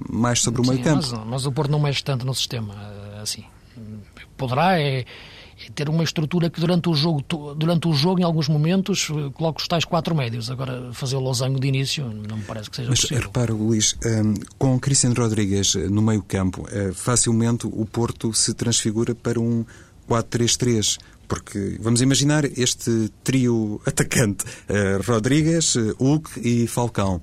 mais 0.09 0.41
sobre 0.41 0.61
o 0.61 0.65
meio 0.65 0.81
campo. 0.81 1.05
Mas, 1.11 1.25
mas 1.25 1.45
o 1.45 1.51
Porto 1.51 1.71
não 1.71 1.79
mexe 1.79 2.03
tanto 2.03 2.25
no 2.25 2.33
sistema, 2.33 2.73
assim. 3.21 3.43
Poderá, 4.37 4.79
é 4.79 5.05
ter 5.75 5.89
uma 5.89 6.03
estrutura 6.03 6.49
que 6.49 6.59
durante 6.59 6.89
o 6.89 6.93
jogo, 6.93 7.23
durante 7.55 7.87
o 7.87 7.93
jogo 7.93 8.19
em 8.21 8.23
alguns 8.23 8.47
momentos, 8.47 9.09
eh, 9.09 9.29
coloca 9.33 9.59
os 9.59 9.67
tais 9.67 9.85
quatro 9.85 10.15
médios. 10.15 10.49
Agora, 10.49 10.91
fazer 10.93 11.15
o 11.15 11.19
losango 11.19 11.59
de 11.59 11.67
início 11.67 12.05
não 12.05 12.37
me 12.37 12.43
parece 12.43 12.69
que 12.69 12.75
seja 12.75 12.89
Mas, 12.89 13.01
possível. 13.01 13.23
repara, 13.23 13.53
Luís, 13.53 13.95
ehm, 14.03 14.35
com 14.57 14.79
Cristiano 14.79 15.15
Rodrigues 15.15 15.75
eh, 15.75 15.89
no 15.89 16.01
meio 16.01 16.23
campo, 16.23 16.61
uh, 16.61 16.93
facilmente 16.93 17.67
o 17.67 17.85
Porto 17.85 18.33
se 18.33 18.53
transfigura 18.53 19.13
para 19.13 19.39
um 19.39 19.65
4-3-3 20.07 20.97
porque 21.27 21.77
vamos 21.79 22.01
imaginar 22.01 22.43
este 22.43 23.11
trio 23.23 23.79
atacante, 23.85 24.43
uh, 24.43 25.01
Rodrigues, 25.05 25.75
uh, 25.75 25.95
Hulk 25.99 26.39
e 26.41 26.67
Falcão. 26.67 27.21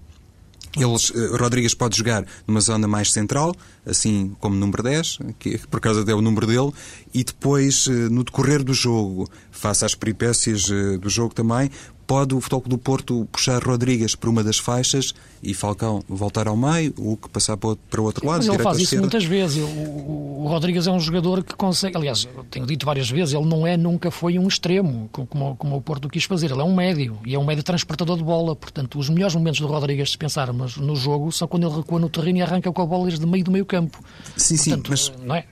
Eles, 0.76 1.10
uh, 1.10 1.36
Rodrigues 1.36 1.74
pode 1.74 1.96
jogar 1.96 2.24
numa 2.46 2.60
zona 2.60 2.86
mais 2.86 3.10
central, 3.10 3.54
assim 3.84 4.36
como 4.40 4.54
número 4.54 4.82
10, 4.82 5.18
que 5.38 5.58
por 5.68 5.80
causa 5.80 6.04
é 6.10 6.14
o 6.14 6.20
número 6.20 6.46
dele, 6.46 6.72
e 7.14 7.24
depois, 7.24 7.86
uh, 7.86 8.10
no 8.10 8.22
decorrer 8.22 8.62
do 8.62 8.74
jogo, 8.74 9.28
face 9.57 9.85
às 9.85 9.95
peripécias 9.95 10.69
uh, 10.69 10.99
do 10.99 11.09
jogo 11.09 11.35
também, 11.35 11.71
pode 12.07 12.35
o 12.35 12.40
Futebol 12.40 12.62
do 12.66 12.79
Porto 12.79 13.27
puxar 13.33 13.62
Rodrigues 13.62 14.14
por 14.14 14.31
uma 14.31 14.42
das 14.45 14.59
faixas 14.59 15.12
e 15.42 15.53
Falcão 15.53 16.03
voltar 16.09 16.47
ao 16.47 16.57
meio, 16.57 16.95
o 16.97 17.16
que 17.16 17.29
passar 17.29 17.57
para 17.57 18.01
o 18.01 18.05
outro 18.05 18.27
lado. 18.27 18.38
Mas 18.38 18.55
ele 18.55 18.62
faz 18.62 18.79
isso 18.79 18.97
muitas 18.99 19.25
vezes. 19.25 19.62
O, 19.62 19.66
o, 19.66 20.47
Rodrigues 20.47 20.87
é 20.87 20.90
um 20.90 21.01
jogador 21.01 21.42
que 21.42 21.55
consegue, 21.55 21.97
aliás, 21.97 22.29
eu 22.35 22.45
tenho 22.45 22.66
dito 22.66 22.87
várias 22.87 23.11
vezes, 23.11 23.35
ele 23.35 23.45
não 23.45 23.66
é, 23.66 23.77
nunca 23.77 24.11
foi 24.11 24.38
um 24.38 24.47
extremo, 24.47 25.09
como, 25.11 25.57
como 25.57 25.77
o 25.77 25.83
Porto 25.83 26.09
quis 26.09 26.25
fazer. 26.25 26.51
Ele 26.51 26.61
é 26.61 26.64
um 26.64 26.75
médio 26.75 27.19
e 27.27 27.35
é 27.35 27.38
um 27.38 27.45
médio 27.45 27.64
transportador 27.64 28.16
de 28.16 28.23
bola. 28.23 28.55
Portanto, 28.55 28.99
os 28.99 29.09
melhores 29.09 29.35
momentos 29.35 29.61
do 29.61 29.66
Rodrigues, 29.66 30.12
se 30.12 30.19
pensarmos 30.19 30.77
no 30.77 30.95
jogo, 30.95 31.33
são 31.33 31.49
quando 31.49 31.66
ele 31.66 31.77
recua 31.77 31.99
no 31.99 32.09
terreno 32.09 32.38
e 32.38 32.42
arranca 32.42 32.71
com 32.71 32.83
a 32.83 32.87
bola 32.87 33.07
desde 33.07 33.27
meio 33.27 33.45
do 33.45 33.51
meio 33.51 33.66
campo. 33.66 33.99
Sim, 34.37 34.57
Portanto, 34.57 34.97
sim, 34.97 35.12
mas... 35.12 35.27
Não 35.27 35.35
é? 35.35 35.45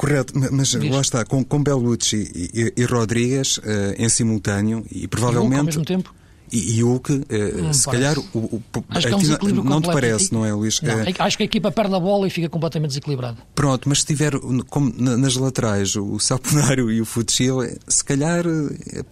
Correto, 0.00 0.32
mas 0.50 0.68
Diz. 0.68 0.90
lá 0.90 1.02
está, 1.02 1.26
com, 1.26 1.44
com 1.44 1.62
Bellucci 1.62 2.16
e, 2.34 2.72
e, 2.74 2.82
e 2.82 2.84
Rodrigues 2.86 3.58
uh, 3.58 3.62
em 3.98 4.08
simultâneo 4.08 4.82
e 4.90 5.06
provavelmente. 5.06 5.52
E 5.52 5.58
ao 5.58 5.64
mesmo 5.64 5.84
tempo? 5.84 6.14
E, 6.50 6.78
e 6.78 6.82
o 6.82 6.98
que, 6.98 7.12
uh, 7.12 7.74
se 7.74 7.84
calhar, 7.84 8.18
o, 8.18 8.38
o, 8.38 8.62
acho 8.88 9.06
que 9.06 9.12
é 9.12 9.16
um 9.16 9.62
não 9.62 9.78
te 9.78 9.88
parece, 9.88 10.32
não 10.32 10.46
é, 10.46 10.54
Luís? 10.54 10.80
Não, 10.80 11.00
é, 11.00 11.12
acho 11.18 11.36
que 11.36 11.42
a 11.42 11.44
equipa 11.44 11.70
perde 11.70 11.94
a 11.94 12.00
bola 12.00 12.26
e 12.26 12.30
fica 12.30 12.48
completamente 12.48 12.92
desequilibrada. 12.92 13.36
Pronto, 13.54 13.90
mas 13.90 14.00
se 14.00 14.06
tiver 14.06 14.32
como 14.70 14.90
nas 14.90 15.36
laterais 15.36 15.94
o 15.94 16.18
Saponário 16.18 16.90
e 16.90 17.02
o 17.02 17.04
Futsil, 17.04 17.58
se 17.86 18.02
calhar 18.02 18.44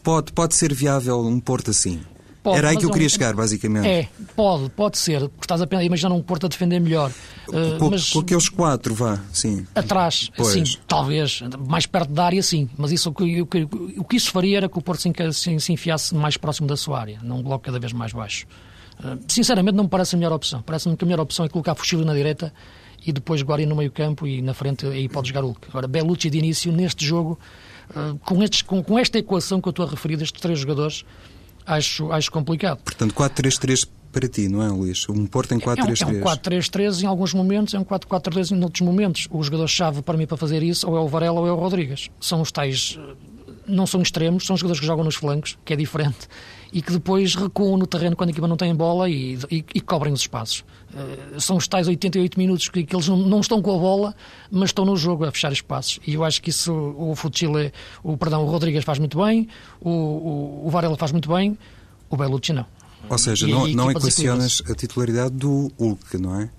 pode, 0.03 0.33
pode 0.33 0.55
ser 0.55 0.72
viável 0.72 1.20
um 1.20 1.38
Porto 1.38 1.70
assim. 1.70 2.01
Pode, 2.48 2.58
Era 2.58 2.70
aí 2.70 2.76
que 2.78 2.87
eu 2.87 2.90
queria 2.90 3.06
um, 3.06 3.11
chegar, 3.11 3.34
basicamente. 3.34 3.87
É, 3.87 4.08
pode, 4.34 4.70
pode 4.70 4.96
ser. 4.96 5.20
Porque 5.28 5.44
estás 5.44 5.61
a 5.61 5.84
imaginar 5.84 6.14
um 6.14 6.22
Porto 6.22 6.46
a 6.46 6.48
defender 6.48 6.80
melhor. 6.80 7.12
Uh, 7.46 7.78
com, 7.78 7.90
mas, 7.90 8.11
com 8.11 8.20
aqueles 8.20 8.48
quatro, 8.48 8.94
vá, 8.94 9.20
sim. 9.30 9.66
Atrás, 9.74 10.30
pois. 10.34 10.48
sim, 10.48 10.78
talvez. 10.87 11.42
Mais 11.68 11.84
perto 11.84 12.11
da 12.11 12.24
área, 12.24 12.42
sim. 12.42 12.68
Mas 12.78 12.90
isso, 12.90 13.11
o, 13.11 13.12
que, 13.12 13.42
o 13.42 14.04
que 14.04 14.16
isso 14.16 14.30
faria 14.30 14.56
era 14.56 14.68
que 14.68 14.78
o 14.78 14.82
Porto 14.82 15.02
se, 15.02 15.12
se, 15.32 15.61
se 15.61 15.72
enfiasse 15.72 16.14
mais 16.14 16.38
próximo 16.38 16.66
da 16.66 16.76
sua 16.76 16.98
área, 16.98 17.18
num 17.22 17.42
bloco 17.42 17.64
cada 17.64 17.78
vez 17.78 17.92
mais 17.92 18.12
baixo. 18.12 18.46
Uh, 18.98 19.18
sinceramente, 19.28 19.76
não 19.76 19.84
me 19.84 19.90
parece 19.90 20.14
a 20.14 20.18
melhor 20.18 20.32
opção. 20.32 20.62
Parece-me 20.62 20.96
que 20.96 21.04
a 21.04 21.06
melhor 21.06 21.20
opção 21.20 21.44
é 21.44 21.48
colocar 21.50 21.74
Fuxilo 21.74 22.04
na 22.04 22.14
direita 22.14 22.52
e 23.06 23.12
depois 23.12 23.42
Guari 23.42 23.66
no 23.66 23.76
meio 23.76 23.92
campo 23.92 24.26
e 24.26 24.42
na 24.42 24.54
frente 24.54 24.87
aí 24.87 25.08
pode 25.08 25.28
jogar 25.28 25.42
Hulk. 25.42 25.68
Agora, 25.68 25.87
Belucci 25.87 26.30
de 26.30 26.38
início, 26.38 26.72
neste 26.72 27.04
jogo, 27.04 27.38
uh, 27.90 28.18
com, 28.18 28.42
estes, 28.42 28.62
com, 28.62 28.82
com 28.82 28.98
esta 28.98 29.18
equação 29.18 29.61
que 29.61 29.68
eu 29.68 29.70
estou 29.70 29.87
a 29.87 29.90
referir 29.90 30.16
destes 30.16 30.40
três 30.40 30.58
jogadores, 30.58 31.04
acho, 31.68 32.11
acho 32.11 32.33
complicado. 32.33 32.81
Portanto, 32.83 33.14
4-3-3 33.14 33.88
para 34.11 34.26
ti, 34.26 34.48
não 34.48 34.62
é, 34.62 34.68
Luís? 34.68 35.09
Um 35.09 35.26
Porto 35.26 35.54
em 35.54 35.61
4-3-3. 35.61 36.02
É 36.02 36.07
um, 36.07 36.11
é 36.11 36.20
um 36.20 36.24
4-3-3 36.24 37.02
em 37.02 37.07
alguns 37.07 37.35
momentos, 37.35 37.74
é 37.74 37.78
um 37.78 37.85
4-4-2 37.85 38.57
em 38.57 38.62
outros 38.62 38.81
momentos. 38.81 39.28
O 39.31 39.42
jogador-chave 39.42 40.02
para 40.02 40.16
mim 40.16 40.26
para 40.26 40.37
fazer 40.37 40.62
isso 40.62 40.88
ou 40.88 40.96
é 40.96 41.00
o 41.00 41.07
Varela 41.07 41.40
ou 41.40 41.46
é 41.46 41.52
o 41.52 41.57
Rodrigues. 41.57 42.09
São 42.20 42.40
os 42.40 42.50
tais. 42.50 42.98
Não 43.68 43.87
são 43.87 44.00
extremos, 44.02 44.46
são 44.46 44.57
jogadores 44.57 44.81
que 44.81 44.87
jogam 44.87 45.04
nos 45.04 45.14
flancos, 45.14 45.59
que 45.64 45.72
é 45.72 45.76
diferente, 45.76 46.28
e 46.72 46.83
que 46.83 46.92
depois 46.92 47.35
recuam 47.35 47.76
no 47.76 47.87
terreno 47.87 48.16
quando 48.16 48.28
a 48.28 48.33
equipa 48.33 48.48
não 48.48 48.57
tem 48.57 48.74
bola 48.74 49.09
e, 49.09 49.38
e, 49.50 49.64
e 49.74 49.81
cobrem 49.81 50.12
os 50.12 50.20
espaços. 50.20 50.64
Uh, 50.92 51.40
são 51.40 51.57
os 51.57 51.68
tais 51.68 51.87
88 51.87 52.38
minutos 52.38 52.68
que, 52.68 52.83
que 52.85 52.94
eles 52.94 53.09
não, 53.09 53.16
não, 53.16 53.40
estão 53.40 53.61
com 53.62 53.74
a 53.74 53.78
bola, 53.78 54.14
mas 54.50 54.70
estão 54.70 54.85
no 54.85 54.96
jogo 54.96 55.24
a 55.24 55.31
fechar 55.31 55.52
espaços. 55.52 56.00
E 56.07 56.14
eu 56.14 56.24
acho 56.24 56.42
que 56.42 56.50
isso 56.50 56.72
o 56.72 57.14
Futile, 57.14 57.72
o, 58.02 58.16
perdão, 58.16 58.44
o 58.44 58.46
Rodrigues 58.46 58.85
faz 58.85 58.98
muito 58.98 59.22
bem, 59.22 59.48
o, 59.81 59.90
o, 59.90 60.66
o 60.66 60.70
Varela 60.70 60.96
faz 60.96 61.12
muito 61.12 61.28
bem, 61.28 61.59
o 62.11 62.16
Belucci 62.16 62.52
não. 62.52 62.66
Ou 63.09 63.18
seja, 63.18 63.46
e, 63.46 63.50
não, 63.50 63.66
não 63.68 63.90
equacionas 63.90 64.62
a 64.68 64.74
titularidade 64.74 65.35
do 65.35 65.70
Hulk, 65.78 66.18
não 66.18 66.40
é? 66.40 66.50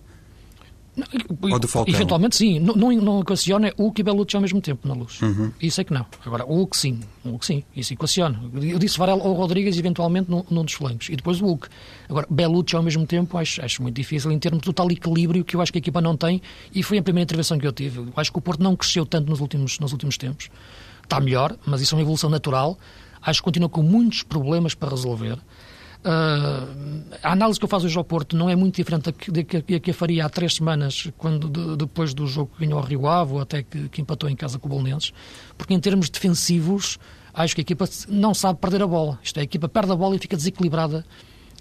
Ou 1.42 1.60
de 1.60 1.68
Falcão? 1.68 1.94
Eventualmente 1.94 2.36
sim. 2.36 2.60
Não, 2.60 2.76
não, 2.76 2.92
não 2.92 3.20
equaciona 3.22 3.72
Hulk 3.78 4.02
e 4.02 4.04
Belucci 4.04 4.36
ao 4.36 4.42
mesmo 4.42 4.62
tempo 4.62 4.88
na 4.88 4.94
luz. 4.94 5.22
Uhum. 5.22 5.52
Isso 5.62 5.80
é 5.80 5.84
que 5.84 5.94
não. 5.94 6.06
Agora, 6.26 6.46
o 6.46 6.54
Hulk 6.56 6.76
sim. 6.76 7.00
O 7.24 7.30
Hulk 7.30 7.46
sim. 7.46 7.64
Isso 7.76 7.94
equaciona. 7.94 8.42
Eu 8.62 8.80
disse 8.80 8.98
Varela 8.98 9.24
ou 9.24 9.34
Rodrigues 9.34 9.78
eventualmente 9.78 10.30
num, 10.30 10.44
num 10.50 10.64
dos 10.64 10.74
flancos. 10.74 11.10
E 11.10 11.16
depois 11.16 11.42
o 11.42 11.46
Hulk. 11.46 11.68
Agora, 12.10 12.28
Belucci 12.30 12.76
ao 12.76 12.84
mesmo 12.84 13.06
tempo 13.06 13.38
acho, 13.38 13.64
acho 13.64 13.82
muito 13.82 13.96
difícil 13.96 14.32
em 14.32 14.40
termos 14.40 14.62
de 14.62 14.74
tal 14.74 14.90
equilíbrio 14.92 15.44
que 15.44 15.56
eu 15.56 15.62
acho 15.62 15.72
que 15.72 15.78
a 15.78 15.82
equipa 15.82 16.02
não 16.02 16.18
tem. 16.18 16.42
E 16.74 16.84
foi 16.84 16.98
a 16.98 17.04
primeira 17.04 17.24
intervenção 17.24 17.58
que 17.58 17.68
eu 17.68 17.72
tive. 17.72 18.00
Eu 18.00 18.14
acho 18.16 18.32
que 18.32 18.38
o 18.38 18.42
Porto 18.42 18.62
não 18.62 18.76
cresceu 18.76 19.06
tanto 19.06 19.30
nos 19.30 19.40
últimos, 19.40 19.80
nos 19.80 19.92
últimos 19.92 20.18
tempos. 20.18 20.50
Está 21.04 21.20
melhor, 21.20 21.56
mas 21.66 21.82
isso 21.82 21.96
é 21.96 21.98
uma 21.98 22.02
evolução 22.02 22.30
natural. 22.30 22.78
Acho 23.22 23.42
que 23.42 23.46
continua 23.46 23.68
com 23.68 23.82
muitos 23.82 24.24
problemas 24.24 24.74
para 24.74 24.90
resolver. 24.90 25.38
Uh, 26.00 27.04
a 27.22 27.34
análise 27.34 27.60
que 27.60 27.66
eu 27.66 27.70
faço 27.70 27.86
hoje 27.86 27.98
ao 27.98 28.06
Porto 28.06 28.36
não 28.38 28.50
é 28.50 28.56
muito 28.56 28.76
diferente 28.76 29.04
da 29.04 29.12
que, 29.12 29.32
da 29.32 29.80
que 29.80 29.90
eu 29.90 29.94
faria 29.94 30.26
há 30.26 30.30
três 30.30 30.56
semanas, 30.56 31.10
quando 31.18 31.50
de, 31.50 31.76
depois 31.76 32.14
do 32.14 32.26
jogo 32.26 32.52
que 32.56 32.66
ganhou 32.66 32.80
ao 32.80 32.86
Rio 32.86 33.06
Ave, 33.06 33.34
ou 33.34 33.42
até 33.42 33.64
que, 33.64 33.90
que, 33.90 34.02
empatou 34.02 34.30
em 34.30 34.36
casa 34.36 34.58
com 34.58 34.68
o 34.68 34.70
Bolonenses, 34.70 35.12
porque 35.58 35.74
em 35.74 35.80
termos 35.80 36.10
defensivos, 36.10 36.98
acho 37.34 37.54
que 37.54 37.62
a 37.62 37.64
equipa 37.64 37.86
não 38.08 38.34
sabe 38.34 38.60
perder 38.60 38.82
a 38.82 38.88
bola. 38.88 39.20
Isto 39.22 39.38
é, 39.38 39.42
a 39.42 39.44
equipa 39.44 39.68
perde 39.68 39.92
a 39.92 39.96
bola 39.96 40.16
e 40.16 40.20
fica 40.20 40.38
desequilibrada 40.38 41.06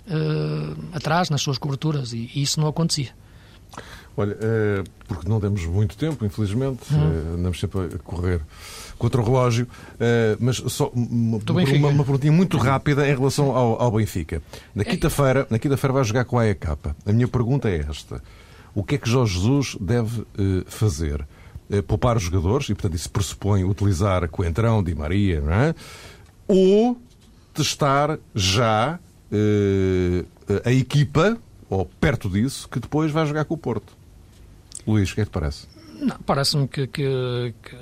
uh, 0.07 0.85
atrás, 0.93 1.31
nas 1.31 1.43
suas 1.43 1.59
coberturas, 1.59 2.13
e, 2.13 2.31
e 2.33 2.43
isso 2.43 2.61
não 2.61 2.69
acontecia. 2.69 3.13
Olha, 4.19 4.37
é, 4.41 4.83
porque 5.07 5.29
não 5.29 5.39
temos 5.39 5.65
muito 5.65 5.97
tempo, 5.97 6.27
infelizmente, 6.27 6.93
uhum. 6.93 7.01
é, 7.01 7.35
andamos 7.37 7.61
sempre 7.61 7.83
a 7.83 7.99
correr 7.99 8.41
contra 8.99 9.21
o 9.21 9.25
relógio, 9.25 9.69
é, 10.01 10.37
mas 10.41 10.57
só 10.57 10.89
uma, 10.89 11.39
uma, 11.39 11.89
uma 11.91 12.05
perguntinha 12.05 12.33
muito 12.33 12.59
rápida 12.59 13.09
em 13.09 13.15
relação 13.15 13.57
ao, 13.57 13.81
ao 13.81 13.93
Benfica. 13.93 14.43
Na 14.75 14.83
quinta-feira 14.83 15.47
na 15.49 15.57
quinta-feira 15.57 15.95
vai 15.95 16.03
jogar 16.03 16.25
com 16.25 16.37
a 16.37 16.43
AEK. 16.43 16.67
A 17.07 17.13
minha 17.13 17.29
pergunta 17.29 17.71
é 17.71 17.87
esta. 17.89 18.21
O 18.75 18.83
que 18.83 18.97
é 18.97 18.99
que 18.99 19.09
Jorge 19.09 19.35
Jesus 19.35 19.77
deve 19.81 20.25
fazer? 20.67 21.25
poupar 21.87 22.17
os 22.17 22.23
jogadores, 22.23 22.71
e 22.71 22.75
portanto 22.75 22.95
isso 22.95 23.11
pressupõe 23.11 23.63
utilizar 23.63 24.27
Coentrão, 24.31 24.83
Di 24.83 24.95
Maria, 24.95 25.43
não 25.43 25.53
é? 25.53 25.75
Ou 26.47 26.99
testar 27.53 28.19
já 28.35 28.99
a 30.65 30.73
equipa, 30.73 31.37
ou 31.69 31.85
perto 31.85 32.31
disso, 32.31 32.67
que 32.71 32.81
depois 32.81 33.13
vai 33.13 33.27
jogar 33.27 33.45
com 33.45 33.53
o 33.53 33.59
Porto. 33.59 33.98
Luís, 34.89 35.11
o 35.11 35.15
que 35.15 35.21
é 35.21 35.25
que 35.25 35.31
te 35.31 35.35
parece? 35.35 35.67
Parece-me 36.25 36.69
que, 36.69 36.87
que, 36.87 37.55
que, 37.63 37.77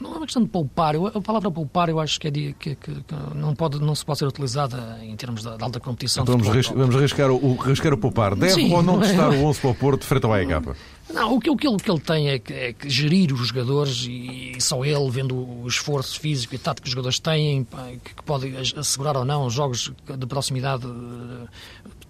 não 0.00 0.12
é 0.12 0.16
uma 0.16 0.26
questão 0.26 0.42
de 0.42 0.48
poupar. 0.48 0.94
Eu, 0.94 1.06
a 1.06 1.20
palavra 1.20 1.50
poupar 1.50 1.88
eu 1.88 1.98
acho 1.98 2.20
que, 2.20 2.28
é 2.28 2.30
de, 2.30 2.54
que, 2.58 2.74
que, 2.74 2.92
não, 3.34 3.54
pode, 3.54 3.80
não 3.80 3.94
se 3.94 4.04
pode 4.04 4.18
ser 4.18 4.26
utilizada 4.26 4.98
em 5.02 5.16
termos 5.16 5.42
de, 5.42 5.56
de 5.56 5.64
alta 5.64 5.80
competição. 5.80 6.24
Então 6.24 6.36
vamos, 6.36 6.54
ris, 6.54 6.68
vamos 6.68 6.94
arriscar, 6.94 7.30
o, 7.30 7.58
arriscar 7.62 7.94
o 7.94 7.96
poupar. 7.96 8.36
Deve 8.36 8.52
Sim, 8.52 8.74
ou 8.74 8.82
não 8.82 9.00
testar 9.00 9.30
o 9.30 9.44
11 9.46 9.60
para 9.60 9.70
o 9.70 9.74
Porto 9.74 10.04
frente 10.04 10.26
ao 10.26 10.34
AEK? 10.34 10.74
Não, 11.12 11.34
o 11.34 11.40
que, 11.40 11.50
o 11.50 11.56
que, 11.56 11.66
ele, 11.66 11.76
que 11.78 11.90
ele 11.90 12.00
tem 12.00 12.28
é 12.28 12.38
que, 12.38 12.52
é 12.52 12.72
que 12.74 12.88
gerir 12.88 13.32
os 13.32 13.48
jogadores 13.48 14.06
e, 14.08 14.56
só 14.60 14.84
ele, 14.84 15.10
vendo 15.10 15.34
o 15.34 15.66
esforço 15.66 16.20
físico 16.20 16.54
e 16.54 16.58
tático 16.58 16.82
que 16.82 16.88
os 16.88 16.92
jogadores 16.92 17.18
têm, 17.18 17.66
que, 18.04 18.14
que 18.14 18.22
pode 18.24 18.54
assegurar 18.76 19.16
ou 19.16 19.24
não 19.24 19.46
os 19.46 19.54
jogos 19.54 19.90
de 20.18 20.26
proximidade 20.26 20.86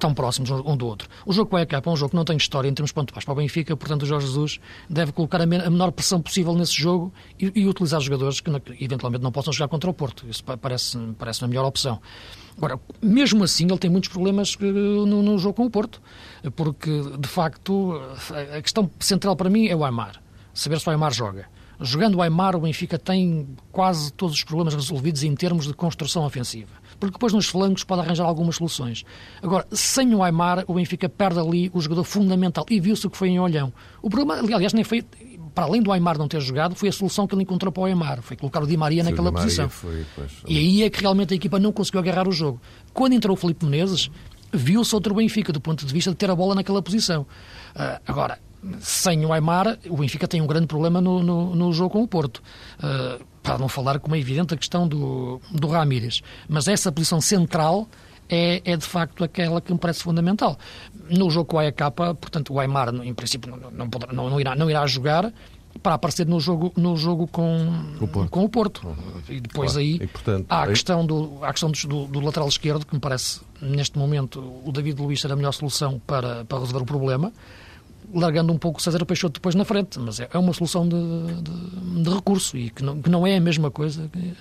tão 0.05 0.13
próximos 0.13 0.51
um 0.51 0.77
do 0.77 0.87
outro. 0.87 1.09
O 1.25 1.33
jogo 1.33 1.49
com 1.49 1.57
a 1.57 1.63
EK 1.63 1.77
é 1.77 1.89
um 1.89 1.97
jogo 1.97 2.11
que 2.11 2.17
não 2.17 2.27
tem 2.27 2.37
história 2.37 2.69
em 2.69 2.75
termos 2.75 2.93
pontuais 2.93 3.25
para 3.25 3.33
o 3.33 3.37
Benfica, 3.37 3.75
portanto 3.75 4.03
o 4.03 4.07
Jorge 4.07 4.27
Jesus 4.27 4.61
deve 4.89 5.13
colocar 5.13 5.41
a 5.41 5.47
menor 5.47 5.93
pressão 5.93 6.21
possível 6.21 6.55
nesse 6.55 6.75
jogo 6.75 7.11
e, 7.41 7.51
e 7.55 7.67
utilizar 7.67 8.03
jogadores 8.03 8.39
que 8.39 8.51
eventualmente 8.81 9.25
não 9.25 9.33
possam 9.33 9.51
jogar 9.51 9.69
contra 9.69 9.89
o 9.89 9.95
Porto. 9.95 10.27
Isso 10.29 10.45
parece, 10.45 10.99
parece 11.19 11.43
a 11.43 11.49
melhor 11.49 11.65
opção. 11.65 12.03
Agora, 12.55 12.79
mesmo 13.01 13.43
assim, 13.45 13.65
ele 13.65 13.79
tem 13.79 13.91
muitos 13.91 14.11
problemas 14.11 14.59
eh, 14.61 14.65
no, 14.65 15.23
no 15.23 15.39
jogo 15.39 15.55
com 15.55 15.65
o 15.65 15.71
Porto, 15.71 16.03
porque, 16.55 16.91
de 17.19 17.29
facto, 17.29 17.99
a 18.55 18.61
questão 18.61 18.91
central 19.01 19.35
para 19.35 19.49
mim 19.49 19.69
é 19.69 19.75
o 19.75 19.87
Aymar. 19.87 20.23
Saber 20.53 20.79
se 20.79 20.87
o 20.87 20.91
Aymar 20.91 21.15
joga. 21.15 21.47
Jogando 21.81 22.17
o 22.17 22.23
Aymar, 22.23 22.55
o 22.55 22.61
Benfica 22.61 22.99
tem 22.99 23.49
quase 23.73 24.13
todos 24.13 24.37
os 24.37 24.45
problemas 24.45 24.75
resolvidos 24.75 25.23
em 25.23 25.35
termos 25.35 25.67
de 25.67 25.73
construção 25.73 26.27
ofensiva 26.27 26.84
porque 26.99 27.15
depois 27.15 27.33
nos 27.33 27.47
flancos 27.47 27.85
pode 27.85 28.03
arranjar 28.03 28.25
algumas 28.25 28.57
soluções. 28.57 29.05
Agora, 29.43 29.67
sem 29.73 30.15
o 30.15 30.23
Aymar, 30.23 30.65
o 30.67 30.75
Benfica 30.75 31.09
perde 31.09 31.39
ali 31.39 31.71
o 31.73 31.81
jogador 31.81 32.05
fundamental, 32.05 32.65
e 32.71 32.81
viu-se 32.81 33.07
o 33.07 33.11
que 33.11 33.17
foi 33.17 33.29
em 33.29 33.39
Olhão. 33.39 33.73
O 34.03 34.09
problema, 34.11 34.41
aliás, 34.41 34.73
nem 34.73 34.85
foi, 34.85 35.05
para 35.55 35.65
além 35.65 35.83
do 35.83 35.93
Aymar 35.93 36.19
não 36.19 36.29
ter 36.29 36.41
jogado, 36.41 36.75
foi 36.75 36.89
a 36.89 36.93
solução 36.93 37.27
que 37.27 37.35
ele 37.35 37.43
encontrou 37.43 37.73
para 37.73 37.83
o 37.83 37.85
Aymar, 37.85 38.23
foi 38.23 38.37
colocar 38.37 38.63
o 38.63 38.67
Di 38.67 38.77
Maria 38.77 39.05
Sim, 39.05 39.11
naquela 39.11 39.31
Maria 39.31 39.45
posição. 39.45 39.69
Foi, 39.69 40.05
pois, 40.15 40.33
e 40.47 40.59
aí 40.59 40.83
é 40.83 40.91
que 40.91 41.01
realmente 41.01 41.33
a 41.33 41.37
equipa 41.37 41.59
não 41.59 41.73
conseguiu 41.73 42.01
agarrar 42.01 42.29
o 42.29 42.33
jogo. 42.33 42.61
Quando 42.93 43.13
entrou 43.13 43.37
o 43.37 43.39
Felipe 43.39 43.65
Menezes, 43.65 44.11
viu-se 44.53 44.95
outro 44.95 45.15
Benfica, 45.15 45.53
do 45.53 45.61
ponto 45.61 45.85
de 45.85 45.93
vista 45.93 46.11
de 46.11 46.17
ter 46.17 46.31
a 46.31 46.35
bola 46.35 46.55
naquela 46.55 46.81
posição. 46.83 47.23
Uh, 47.75 48.01
agora, 48.07 48.39
sem 48.81 49.25
o 49.27 49.33
Aymar, 49.33 49.79
o 49.89 49.97
Benfica 49.97 50.27
tem 50.27 50.41
um 50.41 50.47
grande 50.47 50.67
problema 50.67 51.01
no, 51.01 51.23
no, 51.23 51.55
no 51.55 51.73
jogo 51.73 51.91
com 51.91 52.03
o 52.03 52.09
Porto. 52.09 52.43
Uh, 52.79 53.34
para 53.45 53.59
não 53.59 53.69
falar 53.69 54.01
como 54.01 54.17
é 54.17 54.19
evidente 54.19 54.55
a 54.55 54.57
questão 54.57 54.89
do, 54.89 55.39
do 55.53 55.69
Ramírez. 55.69 56.23
Mas 56.49 56.67
essa 56.67 56.91
posição 56.91 57.21
central 57.21 57.87
é, 58.27 58.63
é, 58.65 58.75
de 58.75 58.87
facto 58.87 59.23
aquela 59.23 59.61
que 59.61 59.71
me 59.71 59.79
parece 59.79 60.03
fundamental. 60.03 60.59
No 61.11 61.31
jogo 61.31 61.45
com 61.45 61.59
a 61.59 61.63
AEK, 61.63 61.79
portanto, 61.95 62.55
o 62.55 62.59
Aymar, 62.59 62.89
em 62.89 63.13
princípio, 63.13 63.51
não, 63.51 63.71
não, 63.71 63.89
não, 64.13 64.31
não, 64.31 64.41
irá, 64.41 64.57
não 64.57 64.71
irá 64.71 64.87
jogar 64.87 65.31
para 65.83 65.95
aparecer 65.95 66.27
no 66.27 66.41
jogo, 66.41 66.73
no 66.75 66.97
jogo 66.97 67.27
com, 67.27 67.69
o 68.01 68.09
Porto. 68.09 68.31
Com 68.31 68.45
o 68.45 68.49
Porto. 68.49 68.87
Uhum. 68.87 69.21
E 69.29 69.41
depois 69.41 69.73
claro. 69.73 69.87
aí 69.87 69.95
e, 69.97 70.07
portanto, 70.07 70.47
há 70.49 70.63
a 70.63 70.67
questão, 70.69 71.05
do, 71.05 71.39
há 71.43 71.49
a 71.49 71.53
questão 71.53 71.71
do, 71.71 72.07
do, 72.07 72.21
lateral 72.21 72.49
esquerdo, 72.49 72.87
que 72.87 72.95
me 72.95 73.01
parece, 73.01 73.43
neste 73.61 73.99
momento, 73.99 74.41
o 74.65 74.73
David 74.73 75.03
Luiz 75.03 75.21
ser 75.21 75.31
a 75.31 75.37
melhor 75.37 75.53
solução 75.53 76.01
para, 76.07 76.47
para 76.47 76.61
resolver 76.61 76.83
o 76.83 76.87
problema 76.87 77.31
largando 78.13 78.53
um 78.53 78.59
pouco 78.59 78.79
o 78.79 78.83
César 78.83 79.05
Peixoto 79.05 79.35
depois 79.35 79.55
na 79.55 79.65
frente, 79.65 79.99
mas 79.99 80.21
é, 80.21 80.29
é 80.33 80.39
uma 80.39 80.53
solução 80.53 80.89
de, 80.89 80.97
de, 81.43 82.03
de 82.03 82.11
recurso 82.11 82.57
e 82.57 82.71
que 82.71 82.83
não, 82.83 83.01
que 83.01 83.11
não, 83.11 83.27
é 83.27 83.37
a 83.37 83.41
mesma 83.41 83.71
coisa 83.71 84.09
que, 84.13 84.35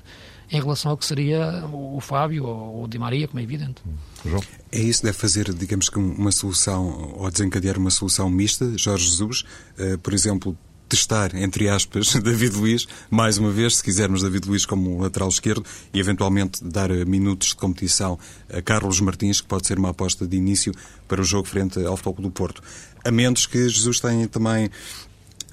em 0.52 0.62
relação 0.62 0.92
ao 0.92 0.98
que 0.98 1.06
seria 1.06 1.66
o 1.72 2.00
Fábio 2.00 2.46
ou 2.46 2.84
o 2.84 2.88
Di 2.88 3.00
Maria, 3.00 3.28
como 3.28 3.40
é 3.40 3.44
evidente. 3.44 3.82
João? 4.26 4.42
É 4.72 4.80
isso, 4.80 5.04
deve 5.04 5.18
fazer, 5.18 5.54
digamos 5.54 5.90
que 5.90 5.98
uma 5.98 6.32
solução, 6.32 7.16
ou 7.18 7.30
desencadear 7.32 7.78
uma 7.78 7.90
solução 7.90 8.30
mista, 8.30 8.78
Jorge 8.78 9.06
Jesus, 9.06 9.44
uh, 9.80 9.98
por 10.00 10.14
exemplo, 10.14 10.58
testar, 10.94 11.36
entre 11.36 11.68
aspas, 11.70 12.14
David 12.22 12.56
Luiz, 12.56 12.88
mais 13.10 13.40
uma 13.40 13.50
vez, 13.50 13.78
se 13.78 13.84
quisermos 13.84 14.22
David 14.22 14.48
Luiz 14.48 14.66
como 14.66 15.02
lateral 15.02 15.30
esquerdo, 15.30 15.66
e 15.92 16.00
eventualmente 16.00 16.64
dar 16.64 16.92
eh, 16.92 17.04
minutos 17.04 17.50
de 17.50 17.56
competição 17.56 18.20
a 18.52 18.62
Carlos 18.62 19.00
Martins, 19.00 19.42
que 19.42 19.48
pode 19.48 19.66
ser 19.66 19.80
uma 19.80 19.90
aposta 19.90 20.28
de 20.28 20.38
início 20.38 20.72
para 21.08 21.20
o 21.20 21.24
jogo 21.24 21.48
frente 21.48 21.84
ao 21.84 21.98
Futebol 21.98 22.24
do 22.24 22.32
Porto. 22.32 22.62
A 23.04 23.12
menos 23.12 23.46
que 23.46 23.68
Jesus 23.68 24.00
tenha 24.00 24.28
também 24.28 24.70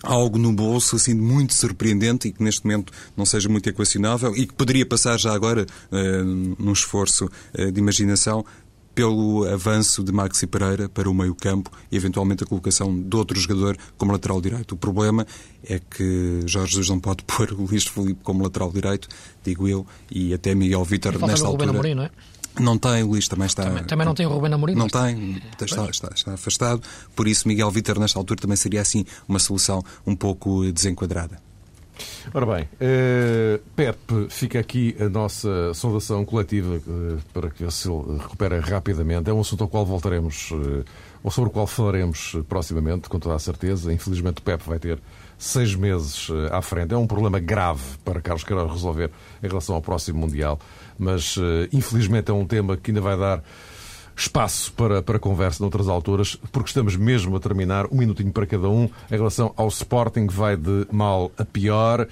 algo 0.02 0.38
no 0.38 0.52
bolso 0.52 0.96
assim 0.96 1.14
muito 1.14 1.54
surpreendente 1.54 2.28
e 2.28 2.32
que 2.32 2.42
neste 2.42 2.64
momento 2.64 2.92
não 3.16 3.26
seja 3.26 3.48
muito 3.48 3.68
equacionável 3.68 4.34
e 4.34 4.46
que 4.46 4.54
poderia 4.54 4.86
passar 4.86 5.18
já 5.18 5.32
agora 5.32 5.66
uh, 5.92 6.24
num 6.24 6.72
esforço 6.72 7.26
uh, 7.26 7.70
de 7.70 7.80
imaginação 7.80 8.44
pelo 8.94 9.46
avanço 9.46 10.02
de 10.02 10.12
Maxi 10.12 10.46
Pereira 10.46 10.88
para 10.88 11.08
o 11.08 11.14
meio-campo 11.14 11.70
e 11.90 11.96
eventualmente 11.96 12.42
a 12.42 12.46
colocação 12.46 13.00
de 13.00 13.16
outro 13.16 13.38
jogador 13.38 13.76
como 13.96 14.12
lateral 14.12 14.40
direito. 14.40 14.72
O 14.72 14.76
problema 14.76 15.26
é 15.64 15.78
que 15.78 16.40
Jorge 16.44 16.72
Jesus 16.72 16.88
não 16.88 16.98
pode 16.98 17.22
pôr 17.24 17.52
o 17.52 17.62
Luís 17.62 17.86
Felipe 17.86 18.20
como 18.22 18.42
lateral 18.42 18.72
direito, 18.72 19.08
digo 19.44 19.68
eu, 19.68 19.86
e 20.10 20.34
até 20.34 20.54
Miguel 20.54 20.84
Vítor 20.84 21.18
nesta 21.26 21.46
altura. 21.46 22.04
É? 22.04 22.10
Não 22.58 22.76
tem, 22.76 23.02
o 23.02 23.08
Luís 23.08 23.28
também 23.28 23.46
está. 23.46 23.64
Também, 23.64 23.84
também 23.84 24.06
não 24.06 24.14
tem 24.14 24.26
o 24.26 24.30
Rubén 24.30 24.52
Amorim? 24.52 24.74
Não 24.74 24.88
tem, 24.88 25.40
está, 25.60 25.86
está, 25.88 26.10
está, 26.14 26.34
afastado. 26.34 26.82
Por 27.14 27.28
isso, 27.28 27.46
Miguel 27.46 27.70
Vítor, 27.70 27.98
nesta 27.98 28.18
altura, 28.18 28.40
também 28.40 28.56
seria 28.56 28.80
assim 28.80 29.04
uma 29.28 29.38
solução 29.38 29.82
um 30.06 30.16
pouco 30.16 30.70
desenquadrada. 30.72 31.38
Ora 32.32 32.46
bem, 32.46 32.64
uh, 32.64 33.60
Pepe, 33.74 34.26
fica 34.28 34.58
aqui 34.58 34.96
a 35.00 35.08
nossa 35.08 35.74
saudação 35.74 36.24
coletiva 36.24 36.76
uh, 36.76 37.18
para 37.32 37.50
que 37.50 37.68
se 37.70 37.88
recupere 37.88 38.58
rapidamente. 38.60 39.28
É 39.28 39.32
um 39.32 39.40
assunto 39.40 39.62
ao 39.64 39.68
qual 39.68 39.84
voltaremos, 39.84 40.50
uh, 40.50 40.84
ou 41.22 41.30
sobre 41.30 41.50
o 41.50 41.52
qual 41.52 41.66
falaremos 41.66 42.36
proximamente, 42.48 43.08
com 43.08 43.18
toda 43.18 43.34
a 43.34 43.38
certeza. 43.38 43.92
Infelizmente, 43.92 44.38
o 44.38 44.42
Pepe 44.42 44.64
vai 44.66 44.78
ter 44.78 44.98
seis 45.38 45.74
meses 45.74 46.28
à 46.50 46.62
frente. 46.62 46.94
É 46.94 46.96
um 46.96 47.06
problema 47.06 47.38
grave 47.38 47.82
para 48.04 48.20
Carlos 48.20 48.44
Queiroz 48.44 48.70
resolver 48.70 49.10
em 49.42 49.48
relação 49.48 49.74
ao 49.74 49.82
próximo 49.82 50.20
Mundial, 50.20 50.58
mas 51.00 51.36
infelizmente 51.72 52.30
é 52.30 52.34
um 52.34 52.46
tema 52.46 52.76
que 52.76 52.90
ainda 52.90 53.00
vai 53.00 53.16
dar 53.16 53.42
espaço 54.20 54.72
para, 54.74 55.02
para 55.02 55.18
conversa 55.18 55.62
noutras 55.62 55.88
alturas, 55.88 56.36
porque 56.52 56.68
estamos 56.68 56.94
mesmo 56.94 57.34
a 57.36 57.40
terminar, 57.40 57.86
um 57.90 57.96
minutinho 57.96 58.30
para 58.32 58.46
cada 58.46 58.68
um, 58.68 58.84
em 58.84 59.16
relação 59.16 59.52
ao 59.56 59.68
Sporting, 59.68 60.26
vai 60.26 60.56
de 60.56 60.86
mal 60.92 61.32
a 61.38 61.44
pior. 61.44 62.06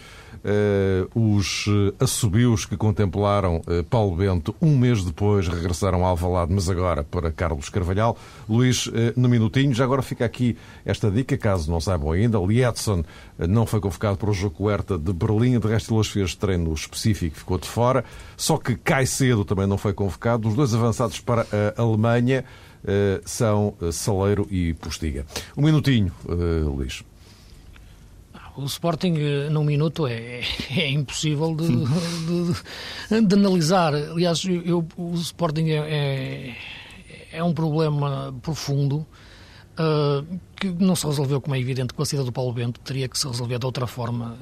Uh, 0.44 1.36
os 1.36 1.66
uh, 1.66 1.92
assobios 1.98 2.64
que 2.64 2.76
contemplaram 2.76 3.56
uh, 3.56 3.82
Paulo 3.90 4.14
Bento 4.14 4.54
um 4.62 4.78
mês 4.78 5.04
depois 5.04 5.48
regressaram 5.48 6.04
ao 6.04 6.10
Alvalade, 6.10 6.52
mas 6.52 6.70
agora 6.70 7.02
para 7.02 7.32
Carlos 7.32 7.68
Carvalhal. 7.68 8.16
Luís, 8.48 8.88
no 9.16 9.28
minutinho, 9.28 9.74
já 9.74 9.84
agora 9.84 10.00
fica 10.00 10.24
aqui 10.24 10.56
esta 10.84 11.10
dica, 11.10 11.36
caso 11.36 11.70
não 11.70 11.80
saibam 11.80 12.12
ainda, 12.12 12.38
Lietzson 12.38 13.04
não 13.36 13.66
foi 13.66 13.80
convocado 13.80 14.16
para 14.16 14.30
o 14.30 14.32
jogo 14.32 14.64
Huerta 14.64 14.96
de 14.96 15.12
Berlim, 15.12 15.58
de 15.58 15.66
resto 15.68 15.94
ele 15.94 16.04
fez 16.04 16.34
treino 16.34 16.72
específico, 16.72 17.36
ficou 17.36 17.58
de 17.58 17.68
fora, 17.68 18.04
só 18.36 18.56
que 18.56 18.76
Cai 18.76 19.06
cedo 19.06 19.44
também 19.44 19.66
não 19.66 19.76
foi 19.76 19.92
convocado, 19.92 20.48
os 20.48 20.54
dois 20.54 20.74
avançados 20.74 21.20
para 21.20 21.46
a 21.76 21.82
Alemanha 21.82 22.44
são 23.24 23.74
Saleiro 23.92 24.46
e 24.50 24.72
Postiga. 24.74 25.26
Um 25.56 25.62
minutinho, 25.62 26.12
Luís. 26.64 27.04
O 28.58 28.64
Sporting, 28.64 29.14
num 29.52 29.62
minuto, 29.62 30.04
é, 30.04 30.40
é 30.76 30.90
impossível 30.90 31.54
de, 31.54 31.68
de, 31.68 33.20
de, 33.24 33.34
analisar. 33.36 33.94
Aliás, 33.94 34.44
eu, 34.44 34.84
o 34.96 35.14
Sporting 35.14 35.68
é, 35.68 35.76
é, 35.76 36.56
é 37.38 37.44
um 37.44 37.54
problema 37.54 38.34
profundo 38.42 39.06
uh, 39.78 40.40
que 40.56 40.66
não 40.70 40.96
se 40.96 41.06
resolveu, 41.06 41.40
como 41.40 41.54
é 41.54 41.60
evidente, 41.60 41.94
com 41.94 42.02
a 42.02 42.04
saída 42.04 42.24
do 42.24 42.32
Paulo 42.32 42.52
Bento, 42.52 42.80
teria 42.80 43.08
que 43.08 43.16
se 43.16 43.28
resolver 43.28 43.60
de 43.60 43.66
outra 43.66 43.86
forma. 43.86 44.36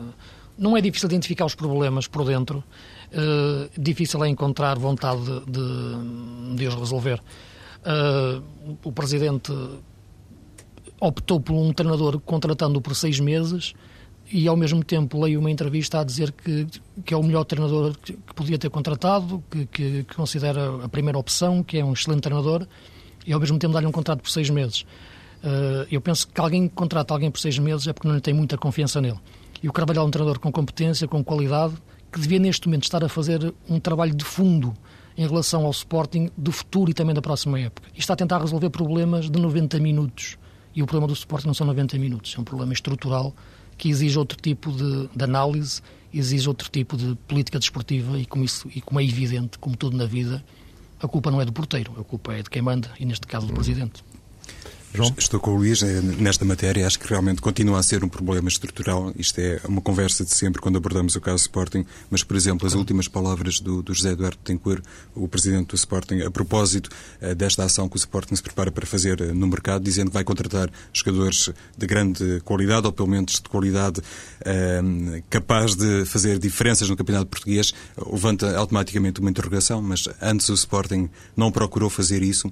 Não 0.57 0.75
é 0.75 0.81
difícil 0.81 1.11
identificar 1.11 1.45
os 1.45 1.55
problemas 1.55 2.07
por 2.07 2.25
dentro, 2.25 2.65
uh, 3.13 3.69
difícil 3.79 4.25
é 4.25 4.31
encontrar 4.31 4.79
vontade 4.79 5.25
de, 5.47 6.57
de 6.57 6.67
os 6.67 6.75
resolver. 6.75 7.21
Uh, 7.83 8.43
o 8.83 8.93
Presidente 8.93 9.53
optou 10.99 11.39
por 11.39 11.53
um 11.53 11.71
treinador 11.75 12.19
contratando-o 12.21 12.81
por 12.81 12.97
seis 12.97 13.21
meses 13.21 13.75
e 14.31 14.49
ao 14.49 14.57
mesmo 14.57 14.83
tempo 14.83 15.21
leio 15.21 15.39
uma 15.39 15.51
entrevista 15.51 16.01
a 16.01 16.05
dizer 16.05 16.33
que, 16.33 16.67
que 17.05 17.15
é 17.15 17.17
o 17.17 17.23
melhor 17.23 17.45
treinador 17.45 17.97
que, 17.97 18.13
podia 18.35 18.59
ter 18.59 18.71
contratado, 18.71 19.43
que, 19.51 19.67
que, 19.67 20.05
que, 20.05 20.15
considera 20.15 20.85
a 20.85 20.89
primeira 20.89 21.19
opção, 21.19 21.63
que 21.63 21.79
é 21.79 21.85
um 21.85 21.93
excelente 21.93 22.23
treinador, 22.23 22.67
e 23.27 23.33
ao 23.33 23.41
mesmo 23.41 23.59
tempo 23.59 23.73
dar-lhe 23.73 23.87
um 23.87 23.93
contrato 23.93 24.21
por 24.21 24.31
seis 24.31 24.51
meses. 24.51 24.83
Uh, 25.43 25.87
eu 25.91 26.01
penso 26.01 26.27
que 26.27 26.41
alguém 26.41 26.69
que 26.69 26.75
contrata 26.75 27.15
alguém 27.15 27.31
por 27.31 27.39
seis 27.39 27.59
meses 27.59 27.87
é 27.87 27.93
porque 27.93 28.09
não 28.09 28.19
tem 28.19 28.35
muita 28.35 28.57
confiança 28.57 29.01
nele. 29.01 29.19
E 29.63 29.69
o 29.69 29.73
Carvalho 29.73 30.01
é 30.01 30.03
um 30.03 30.11
treinador 30.11 30.41
com 30.41 30.51
competência, 30.51 31.07
com 31.07 31.23
qualidade, 31.23 31.75
que 32.13 32.19
devia 32.19 32.39
neste 32.39 32.67
momento 32.67 32.85
estar 32.85 33.05
a 33.05 33.09
fazer 33.09 33.55
um 33.69 33.79
trabalho 33.79 34.15
de 34.15 34.25
fundo 34.25 34.75
em 35.17 35.27
relação 35.27 35.65
ao 35.65 35.71
Sporting 35.71 36.31
do 36.37 36.53
futuro 36.53 36.91
e 36.91 36.95
também 36.95 37.15
da 37.15 37.23
próxima 37.23 37.59
época. 37.59 37.89
E 37.95 37.99
está 38.01 38.15
a 38.15 38.17
tentar 38.17 38.39
resolver 38.39 38.71
problemas 38.71 39.31
de 39.31 39.41
90 39.41 39.79
minutos. 39.79 40.37
E 40.75 40.83
o 40.83 40.87
problema 40.87 41.07
do 41.07 41.15
Sporting 41.15 41.47
não 41.47 41.55
são 41.55 41.67
90 41.67 41.99
minutos, 41.99 42.35
é 42.37 42.41
um 42.41 42.45
problema 42.45 42.73
estrutural 42.73 43.35
que 43.77 43.89
exige 43.89 44.19
outro 44.19 44.39
tipo 44.41 44.73
de, 44.73 45.09
de 45.15 45.25
análise, 45.25 45.83
exige 46.13 46.49
outro 46.49 46.71
tipo 46.71 46.97
de 46.97 47.15
política 47.29 47.59
desportiva 47.59 48.19
e 48.19 48.27
como, 48.27 48.45
isso, 48.45 48.69
e 48.75 48.81
como 48.81 49.01
é 49.01 49.05
evidente, 49.05 49.59
como 49.59 49.77
tudo 49.77 49.97
na 49.97 50.07
vida, 50.07 50.45
a 51.01 51.07
culpa 51.07 51.31
não 51.31 51.41
é 51.41 51.45
do 51.45 51.53
porteiro, 51.53 51.93
a 52.01 52.05
culpa 52.05 52.35
é 52.35 52.43
de 52.43 52.51
quem 52.51 52.63
manda 52.63 52.91
e 52.99 53.05
neste 53.05 53.27
caso 53.27 53.47
do 53.47 53.53
Presidente. 53.53 54.03
João? 54.97 55.15
Estou 55.19 55.39
com 55.39 55.53
o 55.53 55.57
Luís 55.57 55.83
eh, 55.83 56.01
nesta 56.19 56.45
matéria. 56.45 56.87
Acho 56.87 56.99
que 56.99 57.07
realmente 57.07 57.43
continua 57.43 57.79
a 57.79 57.83
ser 57.83 58.03
um 58.03 58.09
problema 58.09 58.49
estrutural. 58.49 59.13
Isto 59.17 59.39
é 59.41 59.61
uma 59.69 59.81
conversa 59.83 60.25
de 60.25 60.35
sempre 60.35 60.61
quando 60.61 60.77
abordamos 60.77 61.15
o 61.15 61.21
caso 61.21 61.43
Sporting. 61.43 61.85
Mas, 62.11 62.25
por 62.25 62.37
exemplo, 62.37 62.67
as 62.67 62.75
últimas 62.75 63.07
palavras 63.07 63.61
do, 63.61 63.83
do 63.83 63.93
José 63.93 64.13
Eduardo 64.13 64.39
Tencourt, 64.43 64.83
o 65.15 65.29
presidente 65.29 65.69
do 65.69 65.75
Sporting, 65.75 66.23
a 66.23 66.31
propósito 66.31 66.89
uh, 67.21 67.35
desta 67.35 67.65
ação 67.65 67.89
que 67.89 67.97
o 67.97 67.99
Sporting 67.99 68.35
se 68.35 68.43
prepara 68.43 68.73
para 68.73 68.87
fazer 68.87 69.21
uh, 69.21 69.35
no 69.35 69.47
mercado, 69.47 69.83
dizendo 69.83 70.09
que 70.09 70.15
vai 70.15 70.25
contratar 70.25 70.71
jogadores 70.93 71.51
de 71.77 71.87
grande 71.87 72.41
qualidade, 72.45 72.87
ou 72.87 72.93
pelo 72.93 73.09
menos 73.09 73.35
de 73.35 73.49
qualidade 73.49 74.01
uh, 74.01 75.23
capaz 75.29 75.75
de 75.75 76.07
fazer 76.07 76.39
diferenças 76.39 76.89
no 76.89 76.97
campeonato 76.97 77.27
português, 77.27 77.75
levanta 78.11 78.57
automaticamente 78.57 79.21
uma 79.21 79.29
interrogação. 79.29 79.83
Mas 79.83 80.09
antes 80.23 80.49
o 80.49 80.55
Sporting 80.55 81.11
não 81.37 81.53
procurou 81.53 81.91
fazer 81.91 82.23
isso 82.23 82.51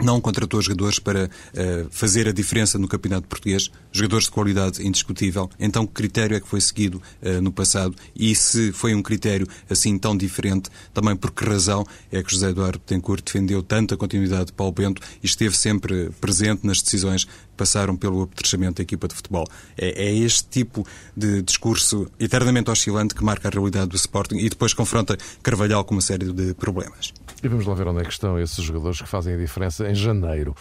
não 0.00 0.20
contratou 0.20 0.60
jogadores 0.60 0.98
para 0.98 1.24
uh, 1.26 1.88
fazer 1.90 2.28
a 2.28 2.32
diferença 2.32 2.78
no 2.78 2.86
campeonato 2.86 3.26
português, 3.26 3.70
jogadores 3.90 4.26
de 4.26 4.30
qualidade 4.30 4.86
indiscutível. 4.86 5.48
Então, 5.58 5.86
que 5.86 5.92
critério 5.94 6.36
é 6.36 6.40
que 6.40 6.48
foi 6.48 6.60
seguido 6.60 7.00
uh, 7.22 7.40
no 7.40 7.52
passado? 7.52 7.94
E 8.14 8.34
se 8.34 8.72
foi 8.72 8.94
um 8.94 9.02
critério 9.02 9.46
assim 9.68 9.98
tão 9.98 10.16
diferente, 10.16 10.70
também 10.92 11.16
por 11.16 11.30
que 11.30 11.44
razão 11.44 11.86
é 12.12 12.22
que 12.22 12.30
José 12.30 12.50
Eduardo 12.50 12.78
Betancourt 12.78 13.22
defendeu 13.24 13.62
tanto 13.62 13.94
a 13.94 13.96
continuidade 13.96 14.46
de 14.46 14.52
Paulo 14.52 14.72
Bento 14.72 15.00
e 15.22 15.26
esteve 15.26 15.56
sempre 15.56 16.10
presente 16.20 16.66
nas 16.66 16.82
decisões 16.82 17.26
passaram 17.56 17.96
pelo 17.96 18.22
apetrechamento 18.22 18.76
da 18.76 18.82
equipa 18.82 19.08
de 19.08 19.14
futebol? 19.14 19.46
É, 19.76 20.06
é 20.06 20.14
este 20.14 20.44
tipo 20.48 20.86
de 21.16 21.42
discurso 21.42 22.10
eternamente 22.18 22.70
oscilante 22.70 23.14
que 23.14 23.24
marca 23.24 23.48
a 23.48 23.50
realidade 23.50 23.88
do 23.88 23.96
Sporting 23.96 24.36
e 24.36 24.48
depois 24.48 24.74
confronta 24.74 25.16
Carvalhal 25.42 25.84
com 25.84 25.94
uma 25.94 26.00
série 26.00 26.32
de 26.32 26.54
problemas. 26.54 27.12
E 27.42 27.48
vamos 27.48 27.66
lá 27.66 27.74
ver 27.74 27.86
onde 27.88 28.00
é 28.00 28.04
que 28.04 28.12
estão 28.12 28.38
esses 28.38 28.62
jogadores 28.64 29.00
que 29.00 29.08
fazem 29.08 29.34
a 29.34 29.36
diferença 29.36 29.88
em 29.88 29.94
janeiro. 29.94 30.54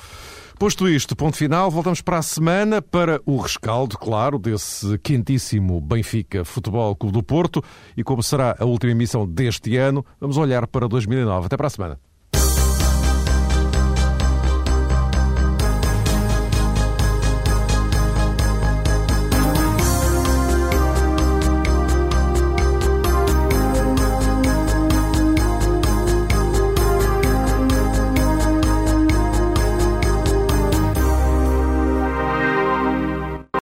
Posto 0.57 0.87
isto, 0.87 1.17
ponto 1.17 1.35
final, 1.35 1.69
voltamos 1.69 1.99
para 1.99 2.17
a 2.17 2.21
semana 2.21 2.81
para 2.81 3.21
o 3.25 3.37
rescaldo, 3.37 3.97
claro, 3.97 4.39
desse 4.39 4.97
quentíssimo 4.99 5.81
Benfica 5.81 6.45
Futebol 6.45 6.95
Clube 6.95 7.13
do 7.13 7.23
Porto 7.23 7.61
e 7.97 8.03
como 8.03 8.23
será 8.23 8.55
a 8.57 8.63
última 8.63 8.93
emissão 8.93 9.27
deste 9.27 9.75
ano, 9.75 10.05
vamos 10.19 10.37
olhar 10.37 10.65
para 10.65 10.87
2009. 10.87 11.47
Até 11.47 11.57
para 11.57 11.67
a 11.67 11.69
semana. 11.69 11.99